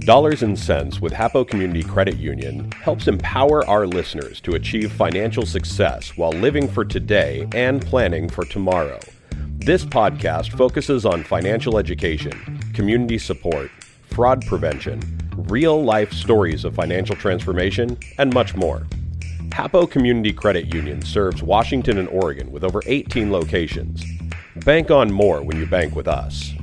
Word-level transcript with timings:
Dollars 0.00 0.42
and 0.42 0.58
Cents 0.58 0.98
with 0.98 1.12
Hapo 1.12 1.46
Community 1.46 1.82
Credit 1.82 2.16
Union 2.16 2.72
helps 2.72 3.06
empower 3.06 3.66
our 3.66 3.86
listeners 3.86 4.40
to 4.40 4.54
achieve 4.54 4.90
financial 4.90 5.44
success 5.44 6.16
while 6.16 6.32
living 6.32 6.66
for 6.66 6.86
today 6.86 7.46
and 7.54 7.84
planning 7.84 8.26
for 8.26 8.46
tomorrow. 8.46 8.98
This 9.58 9.84
podcast 9.84 10.56
focuses 10.56 11.04
on 11.04 11.22
financial 11.22 11.76
education, 11.76 12.58
community 12.72 13.18
support, 13.18 13.70
fraud 14.08 14.44
prevention, 14.46 15.02
real 15.36 15.84
life 15.84 16.12
stories 16.12 16.64
of 16.64 16.74
financial 16.74 17.14
transformation, 17.14 17.98
and 18.16 18.32
much 18.32 18.56
more. 18.56 18.86
Hapo 19.50 19.88
Community 19.88 20.32
Credit 20.32 20.72
Union 20.72 21.02
serves 21.02 21.42
Washington 21.42 21.98
and 21.98 22.08
Oregon 22.08 22.50
with 22.50 22.64
over 22.64 22.82
18 22.86 23.30
locations. 23.30 24.02
Bank 24.64 24.90
on 24.90 25.12
more 25.12 25.42
when 25.42 25.58
you 25.58 25.66
bank 25.66 25.94
with 25.94 26.08
us. 26.08 26.54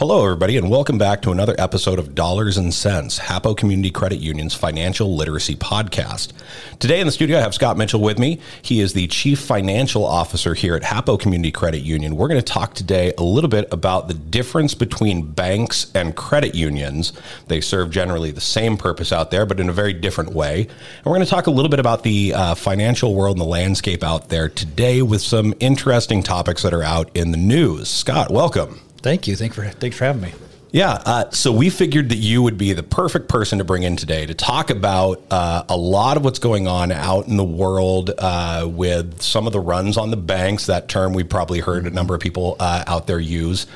Hello, 0.00 0.24
everybody, 0.24 0.56
and 0.56 0.70
welcome 0.70 0.96
back 0.96 1.20
to 1.20 1.30
another 1.30 1.54
episode 1.58 1.98
of 1.98 2.14
Dollars 2.14 2.56
and 2.56 2.72
Cents, 2.72 3.18
Hapo 3.18 3.54
Community 3.54 3.90
Credit 3.90 4.18
Union's 4.18 4.54
financial 4.54 5.14
literacy 5.14 5.56
podcast. 5.56 6.32
Today 6.78 7.00
in 7.00 7.06
the 7.06 7.12
studio, 7.12 7.36
I 7.36 7.42
have 7.42 7.52
Scott 7.52 7.76
Mitchell 7.76 8.00
with 8.00 8.18
me. 8.18 8.40
He 8.62 8.80
is 8.80 8.94
the 8.94 9.08
Chief 9.08 9.38
Financial 9.38 10.02
Officer 10.02 10.54
here 10.54 10.74
at 10.74 10.84
Hapo 10.84 11.20
Community 11.20 11.52
Credit 11.52 11.80
Union. 11.80 12.16
We're 12.16 12.28
going 12.28 12.40
to 12.40 12.42
talk 12.42 12.72
today 12.72 13.12
a 13.18 13.22
little 13.22 13.50
bit 13.50 13.70
about 13.74 14.08
the 14.08 14.14
difference 14.14 14.74
between 14.74 15.32
banks 15.32 15.92
and 15.94 16.16
credit 16.16 16.54
unions. 16.54 17.12
They 17.48 17.60
serve 17.60 17.90
generally 17.90 18.30
the 18.30 18.40
same 18.40 18.78
purpose 18.78 19.12
out 19.12 19.30
there, 19.30 19.44
but 19.44 19.60
in 19.60 19.68
a 19.68 19.74
very 19.74 19.92
different 19.92 20.32
way. 20.32 20.62
And 20.62 21.04
we're 21.04 21.16
going 21.16 21.26
to 21.26 21.30
talk 21.30 21.46
a 21.46 21.50
little 21.50 21.68
bit 21.68 21.78
about 21.78 22.04
the 22.04 22.32
uh, 22.32 22.54
financial 22.54 23.14
world 23.14 23.36
and 23.36 23.42
the 23.42 23.50
landscape 23.50 24.02
out 24.02 24.30
there 24.30 24.48
today 24.48 25.02
with 25.02 25.20
some 25.20 25.52
interesting 25.60 26.22
topics 26.22 26.62
that 26.62 26.72
are 26.72 26.82
out 26.82 27.14
in 27.14 27.32
the 27.32 27.36
news. 27.36 27.90
Scott, 27.90 28.30
welcome. 28.30 28.80
Thank 29.02 29.26
you. 29.26 29.36
Thank 29.36 29.54
for 29.54 29.66
thanks 29.68 29.96
for 29.96 30.04
having 30.04 30.22
me. 30.22 30.32
Yeah, 30.72 31.02
uh, 31.04 31.30
so 31.30 31.50
we 31.50 31.68
figured 31.68 32.10
that 32.10 32.18
you 32.18 32.42
would 32.42 32.56
be 32.56 32.72
the 32.74 32.84
perfect 32.84 33.28
person 33.28 33.58
to 33.58 33.64
bring 33.64 33.82
in 33.82 33.96
today 33.96 34.24
to 34.24 34.34
talk 34.34 34.70
about 34.70 35.20
uh, 35.28 35.64
a 35.68 35.76
lot 35.76 36.16
of 36.16 36.22
what's 36.22 36.38
going 36.38 36.68
on 36.68 36.92
out 36.92 37.26
in 37.26 37.36
the 37.36 37.44
world 37.44 38.12
uh, 38.16 38.68
with 38.70 39.20
some 39.20 39.48
of 39.48 39.52
the 39.52 39.58
runs 39.58 39.96
on 39.96 40.12
the 40.12 40.16
banks. 40.16 40.66
That 40.66 40.88
term 40.88 41.12
we 41.12 41.24
probably 41.24 41.58
heard 41.58 41.86
a 41.86 41.90
number 41.90 42.14
of 42.14 42.20
people 42.20 42.54
uh, 42.60 42.84
out 42.86 43.08
there 43.08 43.18
use. 43.18 43.66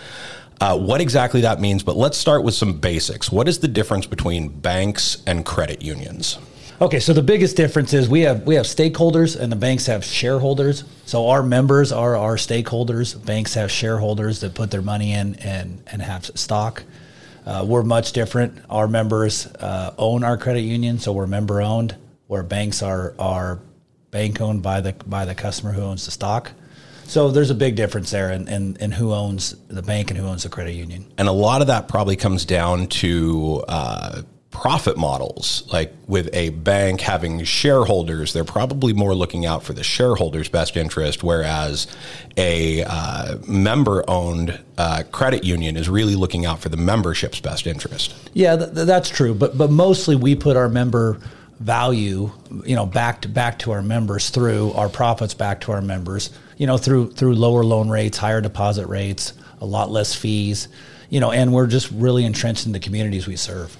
Uh, 0.61 0.79
what 0.79 1.01
exactly 1.01 1.41
that 1.41 1.61
means, 1.61 1.83
but 1.83 1.97
let's 1.97 2.17
start 2.17 2.45
with 2.45 2.55
some 2.55 2.79
basics. 2.79 3.33
What 3.33 3.49
is 3.49 3.59
the 3.59 3.67
difference 3.67 4.07
between 4.07 4.49
banks 4.49 5.21
and 5.27 5.45
credit 5.45 5.83
unions? 5.83 6.39
Okay, 6.85 7.01
so 7.01 7.15
the 7.15 7.23
biggest 7.23 7.57
difference 7.57 7.95
is 7.95 8.11
we 8.11 8.21
have 8.21 8.43
we 8.43 8.57
have 8.57 8.67
stakeholders 8.67 9.41
and 9.41 9.51
the 9.51 9.57
banks 9.57 9.87
have 9.87 10.05
shareholders. 10.05 10.85
So 11.07 11.29
our 11.29 11.43
members 11.43 11.93
are 11.93 12.15
our 12.15 12.37
stakeholders. 12.37 13.25
Banks 13.25 13.55
have 13.55 13.71
shareholders 13.71 14.41
that 14.41 14.55
put 14.55 14.71
their 14.71 14.83
money 14.83 15.15
in 15.15 15.37
and 15.37 15.83
and 15.87 16.03
have 16.03 16.27
stock. 16.35 16.83
Uh, 17.47 17.65
we're 17.67 17.85
much 17.85 18.13
different. 18.13 18.63
Our 18.69 18.87
members 18.87 19.47
uh, 19.47 19.95
own 19.97 20.25
our 20.25 20.37
credit 20.37 20.61
union, 20.61 20.99
so 20.99 21.15
we're 21.15 21.27
member 21.27 21.63
owned. 21.63 21.97
Where 22.27 22.43
banks 22.43 22.83
are 22.83 23.15
are 23.19 23.61
bank 24.11 24.43
owned 24.43 24.63
by 24.63 24.83
the 24.83 24.93
by 25.07 25.25
the 25.25 25.35
customer 25.35 25.73
who 25.73 25.81
owns 25.81 26.05
the 26.05 26.11
stock. 26.11 26.53
So 27.05 27.31
there's 27.31 27.51
a 27.51 27.55
big 27.55 27.77
difference 27.77 28.11
there 28.11 28.31
in, 28.31 28.47
in, 28.49 28.77
in, 28.77 28.91
who 28.91 29.13
owns 29.13 29.57
the 29.69 29.83
bank 29.83 30.11
and 30.11 30.19
who 30.19 30.27
owns 30.27 30.43
the 30.43 30.49
credit 30.49 30.73
union. 30.73 31.11
And 31.19 31.29
a 31.29 31.33
lot 31.33 31.61
of 31.61 31.67
that 31.67 31.87
probably 31.87 32.17
comes 32.17 32.47
down 32.47 32.87
to 32.89 33.63
uh, 33.69 34.23
profit 34.55 34.97
models. 34.97 35.65
Like 35.71 35.93
with 36.07 36.31
a 36.33 36.51
bank 36.51 37.03
having 37.03 37.45
shareholders, 37.45 38.33
they're 38.33 38.45
probably 38.45 38.95
more 38.95 39.15
looking 39.15 39.45
out 39.45 39.63
for 39.63 39.75
the 39.75 39.83
shareholders' 39.83 40.49
best 40.49 40.77
interest, 40.77 41.23
whereas 41.23 41.87
a 42.39 42.85
uh, 42.85 43.37
member 43.47 44.09
owned 44.09 44.59
uh, 44.79 45.03
credit 45.13 45.45
union 45.45 45.77
is 45.77 45.89
really 45.91 46.15
looking 46.15 46.47
out 46.47 46.61
for 46.61 46.71
the 46.71 46.77
membership's 46.77 47.41
best 47.41 47.67
interest. 47.67 48.15
Yeah, 48.33 48.57
th- 48.57 48.71
that's 48.73 49.11
true. 49.11 49.35
But, 49.35 49.59
but 49.59 49.71
mostly 49.71 50.17
we 50.17 50.35
put 50.35 50.57
our 50.57 50.69
member 50.69 51.21
value 51.61 52.31
you 52.65 52.75
know 52.75 52.85
back 52.85 53.21
to 53.23 53.29
back 53.29 53.61
to 53.61 53.71
our 53.71 53.81
members 53.81 54.31
through 54.31 54.73
our 54.73 54.89
profits 54.89 55.35
back 55.35 55.61
to 55.61 55.71
our 55.71 55.81
members 55.81 56.31
you 56.57 56.67
know 56.67 56.77
through 56.77 57.09
through 57.13 57.33
lower 57.33 57.63
loan 57.63 57.89
rates 57.89 58.19
higher 58.19 58.41
deposit 58.41 58.89
rates 58.89 59.35
a 59.61 59.65
lot 59.65 59.89
less 59.89 60.17
fees 60.17 60.67
you 61.11 61.21
know 61.21 61.31
and 61.31 61.53
we're 61.53 61.69
just 61.69 61.93
really 61.93 62.25
entrenched 62.25 62.67
in 62.67 62.73
the 62.73 62.81
communities 62.81 63.29
we 63.29 63.37
serve 63.37 63.77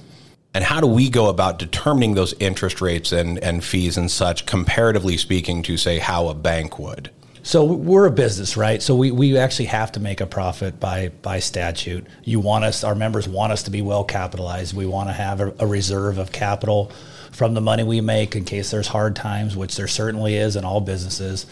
and 0.55 0.63
how 0.63 0.81
do 0.81 0.87
we 0.87 1.11
go 1.11 1.29
about 1.29 1.59
determining 1.59 2.15
those 2.15 2.33
interest 2.35 2.81
rates 2.81 3.11
and, 3.11 3.39
and 3.41 3.65
fees 3.65 3.99
and 3.99 4.11
such, 4.11 4.47
comparatively 4.47 5.17
speaking, 5.17 5.63
to 5.65 5.77
say 5.77 5.99
how 5.99 6.29
a 6.29 6.35
bank 6.35 6.79
would? 6.79 7.11
So 7.43 7.65
we're 7.65 8.07
a 8.07 8.11
business, 8.11 8.57
right? 8.57 8.81
So 8.81 8.95
we, 8.95 9.11
we 9.11 9.37
actually 9.37 9.67
have 9.67 9.93
to 9.93 10.01
make 10.01 10.23
a 10.23 10.27
profit 10.27 10.81
by 10.81 11.11
by 11.21 11.41
statute. 11.41 12.07
You 12.23 12.41
want 12.41 12.65
us, 12.65 12.85
our 12.85 12.95
members 12.95 13.29
want 13.29 13.53
us 13.53 13.65
to 13.65 13.71
be 13.71 13.83
well 13.83 14.03
capitalized. 14.03 14.75
We 14.75 14.87
want 14.87 15.11
to 15.11 15.13
have 15.13 15.41
a, 15.43 15.55
a 15.59 15.67
reserve 15.67 16.17
of 16.17 16.33
capital 16.33 16.91
from 17.33 17.53
the 17.53 17.61
money 17.61 17.83
we 17.83 18.01
make 18.01 18.35
in 18.35 18.47
case 18.47 18.71
there's 18.71 18.89
hard 18.89 19.15
times, 19.15 19.57
which 19.57 19.77
there 19.77 19.89
certainly 19.89 20.37
is 20.37 20.57
in 20.57 20.65
all 20.65 20.81
businesses. 20.81 21.45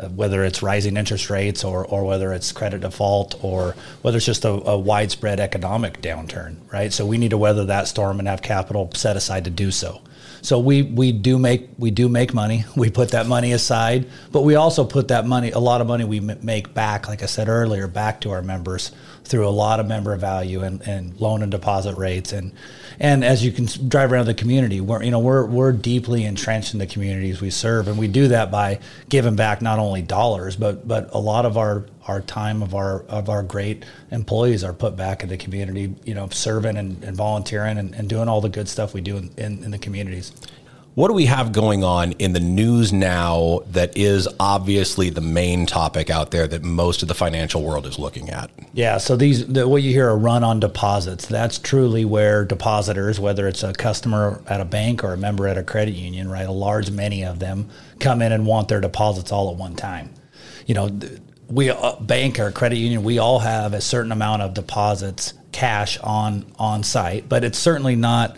Uh, 0.00 0.08
whether 0.08 0.44
it's 0.44 0.62
rising 0.62 0.96
interest 0.96 1.28
rates 1.28 1.62
or, 1.62 1.84
or 1.84 2.04
whether 2.04 2.32
it's 2.32 2.52
credit 2.52 2.80
default 2.80 3.42
or 3.44 3.74
whether 4.00 4.16
it's 4.16 4.24
just 4.24 4.44
a, 4.44 4.48
a, 4.48 4.78
widespread 4.78 5.40
economic 5.40 6.00
downturn, 6.00 6.56
right? 6.72 6.90
So 6.92 7.04
we 7.04 7.18
need 7.18 7.30
to 7.30 7.38
weather 7.38 7.66
that 7.66 7.86
storm 7.86 8.18
and 8.18 8.26
have 8.26 8.40
capital 8.40 8.90
set 8.94 9.16
aside 9.16 9.44
to 9.44 9.50
do 9.50 9.70
so. 9.70 10.00
So 10.40 10.58
we, 10.58 10.82
we 10.82 11.12
do 11.12 11.38
make 11.38 11.68
we 11.76 11.90
do 11.90 12.08
make 12.08 12.32
money. 12.32 12.64
We 12.76 12.88
put 12.88 13.10
that 13.10 13.26
money 13.26 13.52
aside, 13.52 14.08
but 14.32 14.42
we 14.42 14.54
also 14.54 14.84
put 14.84 15.08
that 15.08 15.26
money 15.26 15.50
a 15.50 15.58
lot 15.58 15.82
of 15.82 15.86
money 15.86 16.04
we 16.04 16.20
make 16.20 16.72
back, 16.72 17.08
like 17.08 17.22
I 17.22 17.26
said 17.26 17.48
earlier, 17.48 17.86
back 17.86 18.22
to 18.22 18.30
our 18.30 18.40
members 18.40 18.92
through 19.24 19.46
a 19.46 19.50
lot 19.50 19.80
of 19.80 19.86
member 19.86 20.16
value 20.16 20.62
and, 20.62 20.80
and 20.82 21.20
loan 21.20 21.42
and 21.42 21.50
deposit 21.50 21.96
rates 21.98 22.32
and 22.32 22.52
and 23.00 23.24
as 23.24 23.42
you 23.42 23.50
can 23.50 23.66
drive 23.88 24.12
around 24.12 24.26
the 24.26 24.34
community, 24.34 24.80
we're 24.82 25.02
you 25.02 25.10
know 25.10 25.18
we're 25.18 25.46
we're 25.46 25.72
deeply 25.72 26.24
entrenched 26.24 26.74
in 26.74 26.78
the 26.78 26.86
communities 26.86 27.40
we 27.40 27.48
serve, 27.48 27.88
and 27.88 27.98
we 27.98 28.06
do 28.06 28.28
that 28.28 28.50
by 28.50 28.78
giving 29.08 29.36
back 29.36 29.62
not 29.62 29.78
only 29.78 30.02
dollars, 30.02 30.54
but 30.54 30.86
but 30.86 31.08
a 31.14 31.18
lot 31.18 31.46
of 31.46 31.56
our 31.56 31.86
our 32.06 32.20
time 32.20 32.62
of 32.62 32.74
our 32.74 33.00
of 33.04 33.30
our 33.30 33.42
great 33.42 33.86
employees 34.10 34.62
are 34.62 34.74
put 34.74 34.96
back 34.96 35.22
in 35.22 35.30
the 35.30 35.38
community, 35.38 35.94
you 36.04 36.12
know, 36.12 36.28
serving 36.28 36.76
and, 36.76 37.02
and 37.02 37.16
volunteering 37.16 37.78
and, 37.78 37.94
and, 37.94 38.08
doing 38.08 38.28
all 38.28 38.40
the 38.40 38.48
good 38.48 38.68
stuff 38.68 38.92
we 38.92 39.00
do 39.00 39.16
in, 39.16 39.30
in, 39.36 39.64
in 39.64 39.70
the 39.70 39.78
communities 39.78 40.32
what 41.00 41.08
do 41.08 41.14
we 41.14 41.24
have 41.24 41.50
going 41.50 41.82
on 41.82 42.12
in 42.12 42.34
the 42.34 42.40
news 42.40 42.92
now 42.92 43.60
that 43.70 43.96
is 43.96 44.28
obviously 44.38 45.08
the 45.08 45.22
main 45.22 45.64
topic 45.64 46.10
out 46.10 46.30
there 46.30 46.46
that 46.46 46.62
most 46.62 47.00
of 47.00 47.08
the 47.08 47.14
financial 47.14 47.62
world 47.62 47.86
is 47.86 47.98
looking 47.98 48.28
at? 48.28 48.50
Yeah, 48.74 48.98
so 48.98 49.16
these 49.16 49.46
the, 49.46 49.66
what 49.66 49.82
you 49.82 49.92
hear 49.92 50.10
a 50.10 50.14
run 50.14 50.44
on 50.44 50.60
deposits. 50.60 51.24
That's 51.24 51.58
truly 51.58 52.04
where 52.04 52.44
depositors, 52.44 53.18
whether 53.18 53.48
it's 53.48 53.62
a 53.62 53.72
customer 53.72 54.42
at 54.46 54.60
a 54.60 54.66
bank 54.66 55.02
or 55.02 55.14
a 55.14 55.16
member 55.16 55.48
at 55.48 55.56
a 55.56 55.62
credit 55.62 55.94
union, 55.94 56.28
right, 56.28 56.46
a 56.46 56.52
large 56.52 56.90
many 56.90 57.24
of 57.24 57.38
them 57.38 57.70
come 57.98 58.20
in 58.20 58.30
and 58.30 58.44
want 58.44 58.68
their 58.68 58.82
deposits 58.82 59.32
all 59.32 59.50
at 59.50 59.56
one 59.56 59.76
time. 59.76 60.12
You 60.66 60.74
know, 60.74 61.00
we 61.48 61.72
bank 62.02 62.38
or 62.38 62.52
credit 62.52 62.76
union, 62.76 63.04
we 63.04 63.18
all 63.18 63.38
have 63.38 63.72
a 63.72 63.80
certain 63.80 64.12
amount 64.12 64.42
of 64.42 64.52
deposits 64.52 65.32
cash 65.50 65.96
on 66.00 66.44
on 66.58 66.82
site, 66.82 67.26
but 67.26 67.42
it's 67.42 67.58
certainly 67.58 67.96
not 67.96 68.36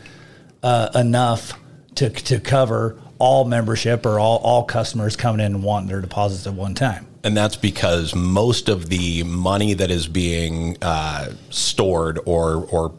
uh, 0.62 0.90
enough 0.94 1.58
to, 1.96 2.10
to 2.10 2.40
cover 2.40 2.98
all 3.18 3.44
membership 3.44 4.04
or 4.04 4.18
all, 4.18 4.38
all 4.38 4.64
customers 4.64 5.16
coming 5.16 5.44
in 5.44 5.54
and 5.54 5.62
wanting 5.62 5.88
their 5.88 6.00
deposits 6.00 6.46
at 6.46 6.54
one 6.54 6.74
time. 6.74 7.06
And 7.24 7.36
that's 7.36 7.56
because 7.56 8.14
most 8.14 8.68
of 8.68 8.88
the 8.88 9.22
money 9.22 9.74
that 9.74 9.90
is 9.90 10.08
being 10.08 10.76
uh, 10.82 11.32
stored 11.50 12.18
or, 12.26 12.66
or 12.66 12.94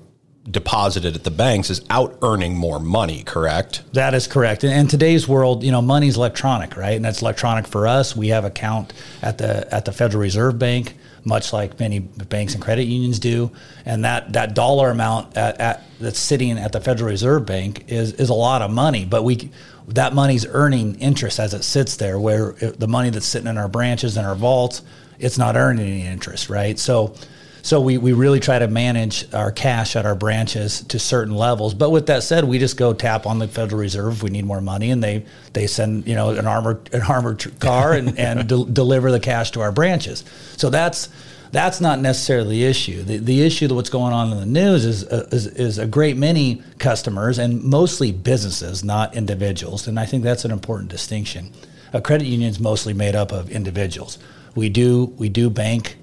deposited 0.50 1.16
at 1.16 1.24
the 1.24 1.32
banks 1.32 1.70
is 1.70 1.82
out 1.90 2.18
earning 2.22 2.56
more 2.56 2.80
money, 2.80 3.24
correct? 3.24 3.84
That 3.94 4.14
is 4.14 4.28
correct. 4.28 4.64
In 4.64 4.88
today's 4.88 5.28
world, 5.28 5.64
you 5.64 5.72
know, 5.72 5.82
money's 5.82 6.18
electronic, 6.18 6.76
right? 6.76 6.96
And 6.96 7.04
that's 7.04 7.22
electronic 7.22 7.68
for 7.68 7.88
us. 7.88 8.16
We 8.16 8.30
have 8.30 8.46
account 8.46 8.94
at 9.22 9.38
the 9.38 9.74
at 9.74 9.86
the 9.86 9.92
Federal 9.92 10.22
Reserve 10.22 10.60
Bank 10.60 10.96
much 11.26 11.54
like 11.54 11.80
many 11.80 12.00
banks 12.00 12.54
and 12.54 12.62
credit 12.62 12.84
unions 12.84 13.20
do. 13.20 13.52
And 13.86 14.06
that, 14.06 14.34
that 14.34 14.56
dollar 14.56 14.90
amount 14.90 15.38
at, 15.38 15.60
at, 15.60 15.84
that's 16.00 16.20
sitting 16.20 16.58
at 16.58 16.72
the 16.72 16.82
Federal 16.82 17.10
Reserve 17.10 17.46
Bank 17.46 17.86
is, 17.88 18.14
is 18.14 18.30
a 18.30 18.34
lot 18.34 18.62
of 18.62 18.72
money, 18.72 19.06
but 19.06 19.24
we 19.24 19.50
that 19.90 20.14
money's 20.14 20.46
earning 20.46 20.96
interest 21.00 21.40
as 21.40 21.54
it 21.54 21.64
sits 21.64 21.98
there. 21.98 22.20
Where 22.20 22.54
the 22.54 22.88
money 22.88 23.10
that's 23.10 23.26
sitting 23.26 23.48
in 23.48 23.58
our 23.58 23.68
branches 23.68 24.16
and 24.16 24.26
our 24.26 24.36
vaults, 24.36 24.82
it's 25.20 25.38
not 25.38 25.58
earning 25.58 25.86
any 25.86 26.06
interest, 26.06 26.50
right? 26.50 26.80
So 26.80 27.16
so 27.64 27.80
we, 27.80 27.98
we 27.98 28.12
really 28.12 28.42
try 28.42 28.60
to 28.60 28.68
manage 28.68 29.34
our 29.34 29.50
cash 29.50 29.96
at 29.96 30.06
our 30.06 30.16
branches 30.16 30.82
to 30.82 31.00
certain 31.00 31.34
levels. 31.34 31.74
But 31.74 31.92
with 31.92 32.08
that 32.08 32.22
said, 32.22 32.44
we 32.44 32.60
just 32.60 32.76
go 32.76 32.94
tap 32.94 33.26
on 33.26 33.40
the 33.40 33.48
Federal 33.48 33.80
Reserve 33.80 34.16
if 34.16 34.24
we 34.24 34.30
need 34.30 34.44
more 34.44 34.60
money, 34.60 34.92
and 34.92 35.02
they 35.02 35.26
they 35.54 35.66
send 35.66 36.06
you 36.06 36.14
know 36.14 36.32
an 36.32 36.46
armored 36.46 36.94
an 36.94 37.02
armored 37.02 37.60
car 37.62 37.94
and, 37.94 38.20
and 38.20 38.50
de- 38.50 38.66
deliver 38.66 39.12
the 39.12 39.20
cash 39.22 39.52
to 39.52 39.62
our 39.62 39.72
branches. 39.72 40.26
So 40.58 40.70
that's 40.70 41.08
that's 41.54 41.80
not 41.80 42.02
necessarily 42.02 42.60
the 42.60 42.66
issue. 42.66 43.02
The, 43.02 43.18
the 43.18 43.42
issue 43.44 43.70
that 43.70 43.76
what's 43.76 43.90
going 43.90 44.12
on 44.12 44.32
in 44.32 44.40
the 44.40 44.46
news 44.46 44.86
is, 44.86 45.04
uh, 45.06 45.30
is, 45.32 45.46
is 45.46 45.78
a 45.78 45.86
great 45.86 46.18
many 46.18 46.64
customers 46.80 47.38
and 47.38 47.64
mostly 47.64 48.12
businesses, 48.12 48.84
not 48.84 49.16
individuals. 49.16 49.88
And 49.88 50.00
I 50.00 50.08
think 50.08 50.24
that's 50.24 50.46
an 50.46 50.52
important 50.52 50.90
distinction. 50.90 51.52
A 51.94 52.02
credit 52.02 52.26
union 52.26 52.50
is 52.50 52.60
mostly 52.60 52.94
made 52.94 53.16
up 53.16 53.32
of 53.32 53.52
individuals. 53.52 54.18
We 54.56 54.70
do 54.70 55.14
we 55.18 55.30
do 55.30 55.50
bank 55.50 55.98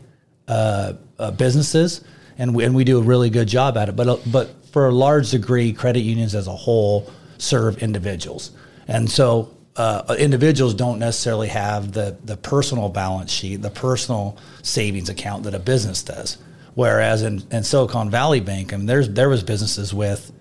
uh, 0.46 0.94
uh, 1.20 1.30
businesses, 1.30 2.02
and 2.38 2.54
we, 2.54 2.64
and 2.64 2.74
we 2.74 2.84
do 2.84 2.98
a 2.98 3.02
really 3.02 3.30
good 3.30 3.48
job 3.48 3.76
at 3.76 3.88
it. 3.88 3.96
But 3.96 4.08
uh, 4.08 4.16
but 4.26 4.50
for 4.72 4.86
a 4.86 4.92
large 4.92 5.30
degree, 5.30 5.72
credit 5.72 6.00
unions 6.00 6.34
as 6.34 6.46
a 6.46 6.56
whole 6.56 7.10
serve 7.38 7.78
individuals, 7.78 8.50
and 8.88 9.10
so 9.10 9.54
uh, 9.76 10.16
individuals 10.18 10.74
don't 10.74 10.98
necessarily 10.98 11.48
have 11.48 11.92
the 11.92 12.16
the 12.24 12.36
personal 12.36 12.88
balance 12.88 13.30
sheet, 13.30 13.62
the 13.62 13.70
personal 13.70 14.36
savings 14.62 15.08
account 15.08 15.44
that 15.44 15.54
a 15.54 15.58
business 15.58 16.02
does. 16.02 16.38
Whereas 16.74 17.22
in, 17.22 17.42
in 17.50 17.64
Silicon 17.64 18.10
Valley 18.10 18.40
Bank, 18.40 18.72
I 18.72 18.76
mean, 18.76 18.86
there's 18.86 19.08
there 19.08 19.28
was 19.28 19.42
businesses 19.42 19.92
with 19.92 20.32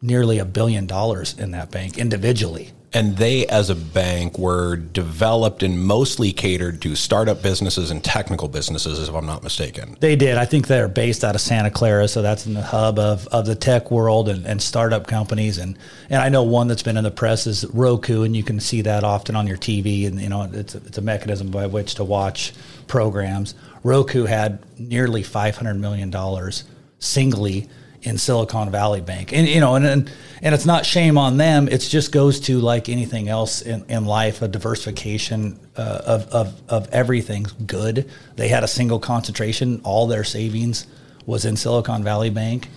nearly 0.00 0.38
a 0.38 0.44
billion 0.44 0.86
dollars 0.86 1.38
in 1.38 1.52
that 1.52 1.70
bank 1.70 1.98
individually. 1.98 2.72
And 2.92 3.18
they, 3.18 3.46
as 3.46 3.68
a 3.68 3.74
bank, 3.74 4.38
were 4.38 4.76
developed 4.76 5.62
and 5.62 5.84
mostly 5.84 6.32
catered 6.32 6.80
to 6.82 6.96
startup 6.96 7.42
businesses 7.42 7.90
and 7.90 8.02
technical 8.02 8.48
businesses, 8.48 9.06
if 9.06 9.14
I'm 9.14 9.26
not 9.26 9.42
mistaken. 9.42 9.96
They 10.00 10.16
did. 10.16 10.38
I 10.38 10.46
think 10.46 10.68
they're 10.68 10.88
based 10.88 11.22
out 11.22 11.34
of 11.34 11.42
Santa 11.42 11.70
Clara, 11.70 12.08
so 12.08 12.22
that's 12.22 12.46
in 12.46 12.54
the 12.54 12.62
hub 12.62 12.98
of, 12.98 13.26
of 13.28 13.44
the 13.44 13.54
tech 13.54 13.90
world 13.90 14.30
and, 14.30 14.46
and 14.46 14.62
startup 14.62 15.06
companies. 15.06 15.58
And 15.58 15.76
and 16.08 16.22
I 16.22 16.30
know 16.30 16.42
one 16.42 16.68
that's 16.68 16.82
been 16.82 16.96
in 16.96 17.04
the 17.04 17.10
press 17.10 17.46
is 17.46 17.66
Roku, 17.66 18.22
and 18.22 18.34
you 18.34 18.42
can 18.42 18.58
see 18.58 18.80
that 18.82 19.04
often 19.04 19.36
on 19.36 19.46
your 19.46 19.58
TV. 19.58 20.06
And 20.06 20.18
you 20.18 20.30
know, 20.30 20.48
it's 20.50 20.74
a, 20.74 20.78
it's 20.78 20.98
a 20.98 21.02
mechanism 21.02 21.50
by 21.50 21.66
which 21.66 21.96
to 21.96 22.04
watch 22.04 22.54
programs. 22.86 23.54
Roku 23.82 24.24
had 24.24 24.60
nearly 24.78 25.22
500 25.22 25.74
million 25.74 26.10
dollars 26.10 26.64
singly 27.00 27.68
in 28.02 28.18
Silicon 28.18 28.70
Valley 28.70 29.00
Bank. 29.00 29.32
And 29.32 29.48
you 29.48 29.60
know, 29.60 29.74
and 29.74 29.86
and, 29.86 30.12
and 30.42 30.54
it's 30.54 30.66
not 30.66 30.86
shame 30.86 31.18
on 31.18 31.36
them. 31.36 31.68
It 31.68 31.78
just 31.78 32.12
goes 32.12 32.40
to 32.40 32.58
like 32.60 32.88
anything 32.88 33.28
else 33.28 33.62
in, 33.62 33.84
in 33.88 34.04
life, 34.04 34.42
a 34.42 34.48
diversification 34.48 35.58
uh, 35.76 36.00
of, 36.04 36.28
of 36.28 36.62
of 36.68 36.88
everything's 36.90 37.52
good. 37.52 38.10
They 38.36 38.48
had 38.48 38.64
a 38.64 38.68
single 38.68 38.98
concentration. 38.98 39.80
All 39.84 40.06
their 40.06 40.24
savings 40.24 40.86
was 41.26 41.44
in 41.44 41.56
Silicon 41.56 42.02
Valley 42.04 42.30
Bank. 42.30 42.68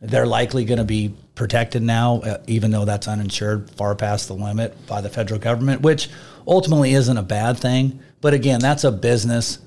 They're 0.00 0.26
likely 0.26 0.64
going 0.64 0.78
to 0.78 0.84
be 0.84 1.14
protected 1.34 1.82
now, 1.82 2.20
uh, 2.20 2.38
even 2.46 2.70
though 2.70 2.84
that's 2.84 3.06
uninsured, 3.06 3.70
far 3.70 3.94
past 3.94 4.28
the 4.28 4.34
limit 4.34 4.86
by 4.86 5.00
the 5.00 5.10
federal 5.10 5.38
government, 5.38 5.82
which 5.82 6.08
ultimately 6.46 6.92
isn't 6.94 7.16
a 7.16 7.22
bad 7.22 7.58
thing. 7.58 8.00
But 8.20 8.34
again, 8.34 8.60
that's 8.60 8.84
a 8.84 8.92
business 8.92 9.58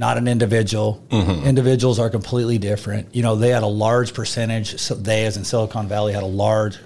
not 0.00 0.16
an 0.16 0.26
individual. 0.26 1.04
Mm-hmm. 1.10 1.46
Individuals 1.46 1.98
are 1.98 2.08
completely 2.08 2.56
different. 2.56 3.14
You 3.14 3.22
know, 3.22 3.36
they 3.36 3.50
had 3.50 3.62
a 3.62 3.68
large 3.68 4.14
percentage. 4.14 4.80
So 4.80 4.94
they, 4.94 5.26
as 5.26 5.36
in 5.36 5.44
Silicon 5.44 5.88
Valley, 5.88 6.14
had 6.14 6.22
a 6.22 6.26
large 6.26 6.78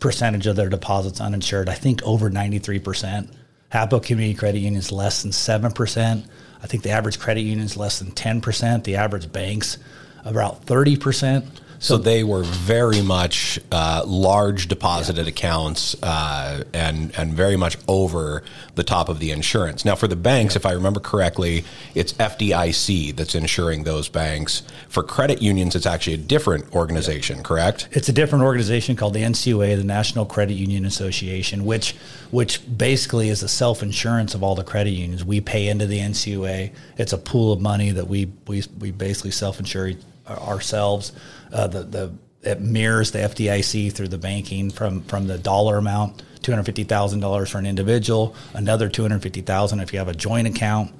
percentage 0.00 0.46
of 0.46 0.54
their 0.54 0.68
deposits 0.68 1.18
uninsured. 1.18 1.70
I 1.70 1.74
think 1.74 2.02
over 2.02 2.28
ninety 2.28 2.58
three 2.58 2.78
percent. 2.78 3.30
Hapo 3.72 4.02
Community 4.02 4.38
Credit 4.38 4.58
Union 4.58 4.78
is 4.78 4.92
less 4.92 5.22
than 5.22 5.32
seven 5.32 5.72
percent. 5.72 6.26
I 6.62 6.66
think 6.66 6.82
the 6.82 6.90
average 6.90 7.18
credit 7.18 7.40
union 7.40 7.64
is 7.64 7.76
less 7.76 7.98
than 8.00 8.10
ten 8.10 8.40
percent. 8.42 8.84
The 8.84 8.96
average 8.96 9.32
banks 9.32 9.78
about 10.24 10.64
thirty 10.64 10.96
percent. 10.96 11.46
So 11.80 11.96
they 11.96 12.24
were 12.24 12.42
very 12.42 13.02
much 13.02 13.60
uh, 13.70 14.02
large 14.04 14.68
deposited 14.68 15.26
yeah. 15.26 15.30
accounts 15.30 16.00
uh, 16.02 16.64
and 16.72 17.16
and 17.16 17.32
very 17.34 17.56
much 17.56 17.76
over 17.86 18.42
the 18.74 18.82
top 18.82 19.08
of 19.08 19.20
the 19.20 19.30
insurance. 19.30 19.84
Now, 19.84 19.94
for 19.94 20.08
the 20.08 20.16
banks, 20.16 20.54
yeah. 20.54 20.60
if 20.60 20.66
I 20.66 20.72
remember 20.72 21.00
correctly, 21.00 21.64
it's 21.94 22.12
FDIC 22.14 23.14
that's 23.16 23.34
insuring 23.34 23.84
those 23.84 24.08
banks. 24.08 24.62
For 24.88 25.02
credit 25.02 25.40
unions, 25.40 25.76
it's 25.76 25.86
actually 25.86 26.14
a 26.14 26.18
different 26.18 26.74
organization, 26.74 27.38
yeah. 27.38 27.42
correct? 27.42 27.88
It's 27.92 28.08
a 28.08 28.12
different 28.12 28.44
organization 28.44 28.96
called 28.96 29.14
the 29.14 29.22
NCUA, 29.22 29.76
the 29.76 29.84
National 29.84 30.26
Credit 30.26 30.54
Union 30.54 30.84
Association, 30.84 31.64
which 31.64 31.94
which 32.30 32.60
basically 32.76 33.28
is 33.28 33.40
the 33.40 33.48
self 33.48 33.82
insurance 33.82 34.34
of 34.34 34.42
all 34.42 34.54
the 34.54 34.64
credit 34.64 34.90
unions. 34.90 35.24
We 35.24 35.40
pay 35.40 35.68
into 35.68 35.86
the 35.86 36.00
NCUA. 36.00 36.72
It's 36.96 37.12
a 37.12 37.18
pool 37.18 37.52
of 37.52 37.60
money 37.60 37.92
that 37.92 38.08
we 38.08 38.32
we, 38.46 38.64
we 38.80 38.90
basically 38.90 39.30
self 39.30 39.60
insure 39.60 39.92
ourselves. 40.30 41.12
Uh, 41.52 41.66
the 41.66 41.82
the 41.82 42.12
it 42.42 42.60
mirrors 42.60 43.10
the 43.10 43.18
FDIC 43.18 43.92
through 43.92 44.08
the 44.08 44.18
banking 44.18 44.70
from 44.70 45.02
from 45.02 45.26
the 45.26 45.38
dollar 45.38 45.78
amount, 45.78 46.22
two 46.42 46.52
hundred 46.52 46.64
fifty 46.64 46.84
thousand 46.84 47.20
dollars 47.20 47.50
for 47.50 47.58
an 47.58 47.66
individual, 47.66 48.34
another 48.54 48.88
two 48.88 49.02
hundred 49.02 49.22
fifty 49.22 49.40
thousand 49.40 49.80
if 49.80 49.92
you 49.92 49.98
have 49.98 50.08
a 50.08 50.14
joint 50.14 50.46
account, 50.46 50.92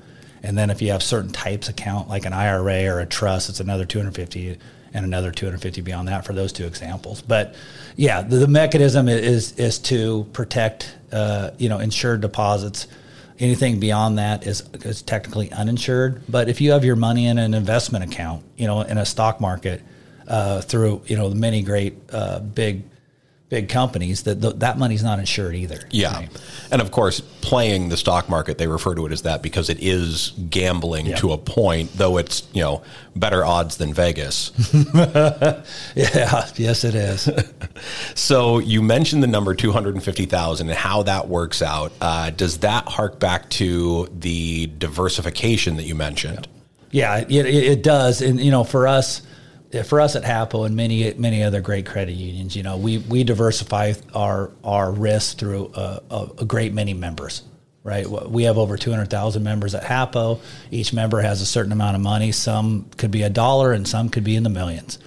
and 0.42 0.58
then 0.58 0.70
if 0.70 0.82
you 0.82 0.90
have 0.90 1.02
certain 1.02 1.32
types 1.32 1.68
account 1.68 2.08
like 2.08 2.24
an 2.24 2.32
IRA 2.32 2.86
or 2.86 3.00
a 3.00 3.06
trust, 3.06 3.48
it's 3.48 3.60
another 3.60 3.84
two 3.84 3.98
hundred 3.98 4.14
fifty 4.14 4.58
and 4.94 5.04
another 5.04 5.30
250 5.30 5.82
beyond 5.82 6.08
that 6.08 6.24
for 6.24 6.32
those 6.32 6.52
two 6.52 6.66
examples. 6.66 7.22
But 7.22 7.54
yeah, 7.96 8.22
the, 8.22 8.36
the 8.36 8.48
mechanism 8.48 9.08
is 9.08 9.52
is 9.52 9.78
to 9.80 10.26
protect 10.32 10.94
uh, 11.12 11.50
you 11.58 11.68
know 11.68 11.78
insured 11.78 12.20
deposits. 12.20 12.86
Anything 13.38 13.78
beyond 13.78 14.18
that 14.18 14.46
is 14.46 14.64
is 14.84 15.02
technically 15.02 15.52
uninsured. 15.52 16.22
But 16.28 16.48
if 16.48 16.60
you 16.60 16.72
have 16.72 16.84
your 16.84 16.96
money 16.96 17.26
in 17.26 17.38
an 17.38 17.54
investment 17.54 18.04
account, 18.04 18.44
you 18.56 18.66
know, 18.66 18.80
in 18.80 18.98
a 18.98 19.06
stock 19.06 19.40
market 19.40 19.82
uh, 20.26 20.60
through 20.60 21.02
you 21.06 21.16
know 21.16 21.28
the 21.28 21.34
many 21.34 21.62
great 21.62 21.96
uh, 22.12 22.40
big 22.40 22.82
big 23.48 23.68
companies 23.68 24.24
that 24.24 24.42
th- 24.42 24.56
that 24.56 24.78
money's 24.78 25.02
not 25.02 25.18
insured 25.18 25.54
either. 25.54 25.80
Yeah, 25.90 26.14
right? 26.14 26.42
and 26.70 26.82
of 26.82 26.90
course, 26.90 27.20
playing 27.20 27.88
the 27.88 27.96
stock 27.96 28.28
market, 28.28 28.58
they 28.58 28.66
refer 28.66 28.94
to 28.94 29.06
it 29.06 29.12
as 29.12 29.22
that 29.22 29.42
because 29.42 29.70
it 29.70 29.78
is 29.80 30.32
gambling 30.50 31.06
yeah. 31.06 31.16
to 31.16 31.32
a 31.32 31.38
point, 31.38 31.96
though 31.96 32.18
it's 32.18 32.46
you 32.52 32.62
know 32.62 32.82
better 33.16 33.44
odds 33.44 33.76
than 33.78 33.94
Vegas. 33.94 34.52
yeah, 34.94 35.62
yes, 36.56 36.84
it 36.84 36.94
is. 36.94 37.30
so 38.14 38.58
you 38.58 38.82
mentioned 38.82 39.22
the 39.22 39.28
number 39.28 39.54
two 39.54 39.72
hundred 39.72 39.94
and 39.94 40.04
fifty 40.04 40.26
thousand 40.26 40.68
and 40.68 40.78
how 40.78 41.02
that 41.04 41.28
works 41.28 41.62
out. 41.62 41.92
Uh, 42.00 42.30
does 42.30 42.58
that 42.58 42.86
hark 42.86 43.18
back 43.18 43.48
to 43.50 44.08
the 44.18 44.66
diversification 44.78 45.76
that 45.76 45.84
you 45.84 45.94
mentioned? 45.94 46.48
Yeah, 46.90 47.24
yeah 47.28 47.42
it, 47.42 47.54
it 47.54 47.82
does, 47.82 48.20
and 48.20 48.38
you 48.40 48.50
know, 48.50 48.64
for 48.64 48.86
us 48.86 49.22
for 49.84 50.00
us 50.00 50.16
at 50.16 50.24
Hapo 50.24 50.64
and 50.64 50.74
many 50.74 51.12
many 51.14 51.42
other 51.42 51.60
great 51.60 51.86
credit 51.86 52.12
unions, 52.12 52.56
you 52.56 52.62
know, 52.62 52.76
we 52.76 52.98
we 52.98 53.24
diversify 53.24 53.94
our 54.14 54.50
our 54.64 54.90
risk 54.90 55.38
through 55.38 55.72
a, 55.74 56.02
a, 56.10 56.28
a 56.38 56.44
great 56.44 56.72
many 56.72 56.94
members. 56.94 57.42
Right, 57.84 58.06
we 58.06 58.42
have 58.42 58.58
over 58.58 58.76
two 58.76 58.90
hundred 58.90 59.08
thousand 59.08 59.44
members 59.44 59.74
at 59.74 59.82
Hapo. 59.82 60.40
Each 60.70 60.92
member 60.92 61.22
has 61.22 61.40
a 61.40 61.46
certain 61.46 61.72
amount 61.72 61.96
of 61.96 62.02
money. 62.02 62.32
Some 62.32 62.86
could 62.98 63.10
be 63.10 63.22
a 63.22 63.30
dollar, 63.30 63.72
and 63.72 63.88
some 63.88 64.10
could 64.10 64.24
be 64.24 64.36
in 64.36 64.42
the 64.42 64.50
millions. 64.50 64.98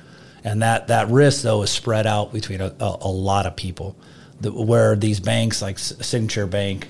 And 0.43 0.63
that 0.63 0.87
that 0.87 1.09
risk 1.09 1.43
though 1.43 1.61
is 1.61 1.69
spread 1.69 2.07
out 2.07 2.33
between 2.33 2.59
a, 2.61 2.73
a, 2.79 3.07
lot 3.07 3.45
of 3.45 3.55
people. 3.55 3.95
The, 4.39 4.51
where 4.51 4.95
these 4.95 5.19
banks 5.19 5.61
like 5.61 5.79
Signature 5.79 6.47
Bank. 6.47 6.87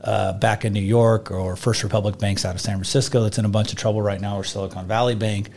Uh, 0.00 0.32
back 0.32 0.64
in 0.64 0.72
New 0.72 0.80
York 0.80 1.32
or 1.32 1.56
First 1.56 1.82
Republic 1.82 2.18
Banks 2.18 2.44
out 2.44 2.54
of 2.54 2.60
San 2.60 2.76
Francisco 2.76 3.24
that's 3.24 3.36
in 3.36 3.44
a 3.44 3.48
bunch 3.48 3.72
of 3.72 3.78
trouble 3.78 4.00
right 4.00 4.20
now, 4.20 4.38
or 4.38 4.44
Silicon 4.44 4.86
Valley 4.86 5.16
Bank 5.16 5.50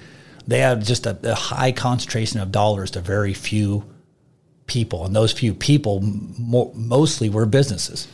they 0.47 0.59
have 0.59 0.83
just 0.83 1.05
a, 1.05 1.17
a 1.23 1.35
high 1.35 1.71
concentration 1.71 2.39
of 2.39 2.51
dollars 2.51 2.91
to 2.91 3.01
very 3.01 3.33
few 3.33 3.83
people, 4.67 5.06
and 5.06 5.16
those 5.16 5.33
few 5.33 5.54
people 5.54 6.01
mo- 6.01 6.71
mostly 6.73 7.30
were 7.30 7.45
businesses. 7.45 8.07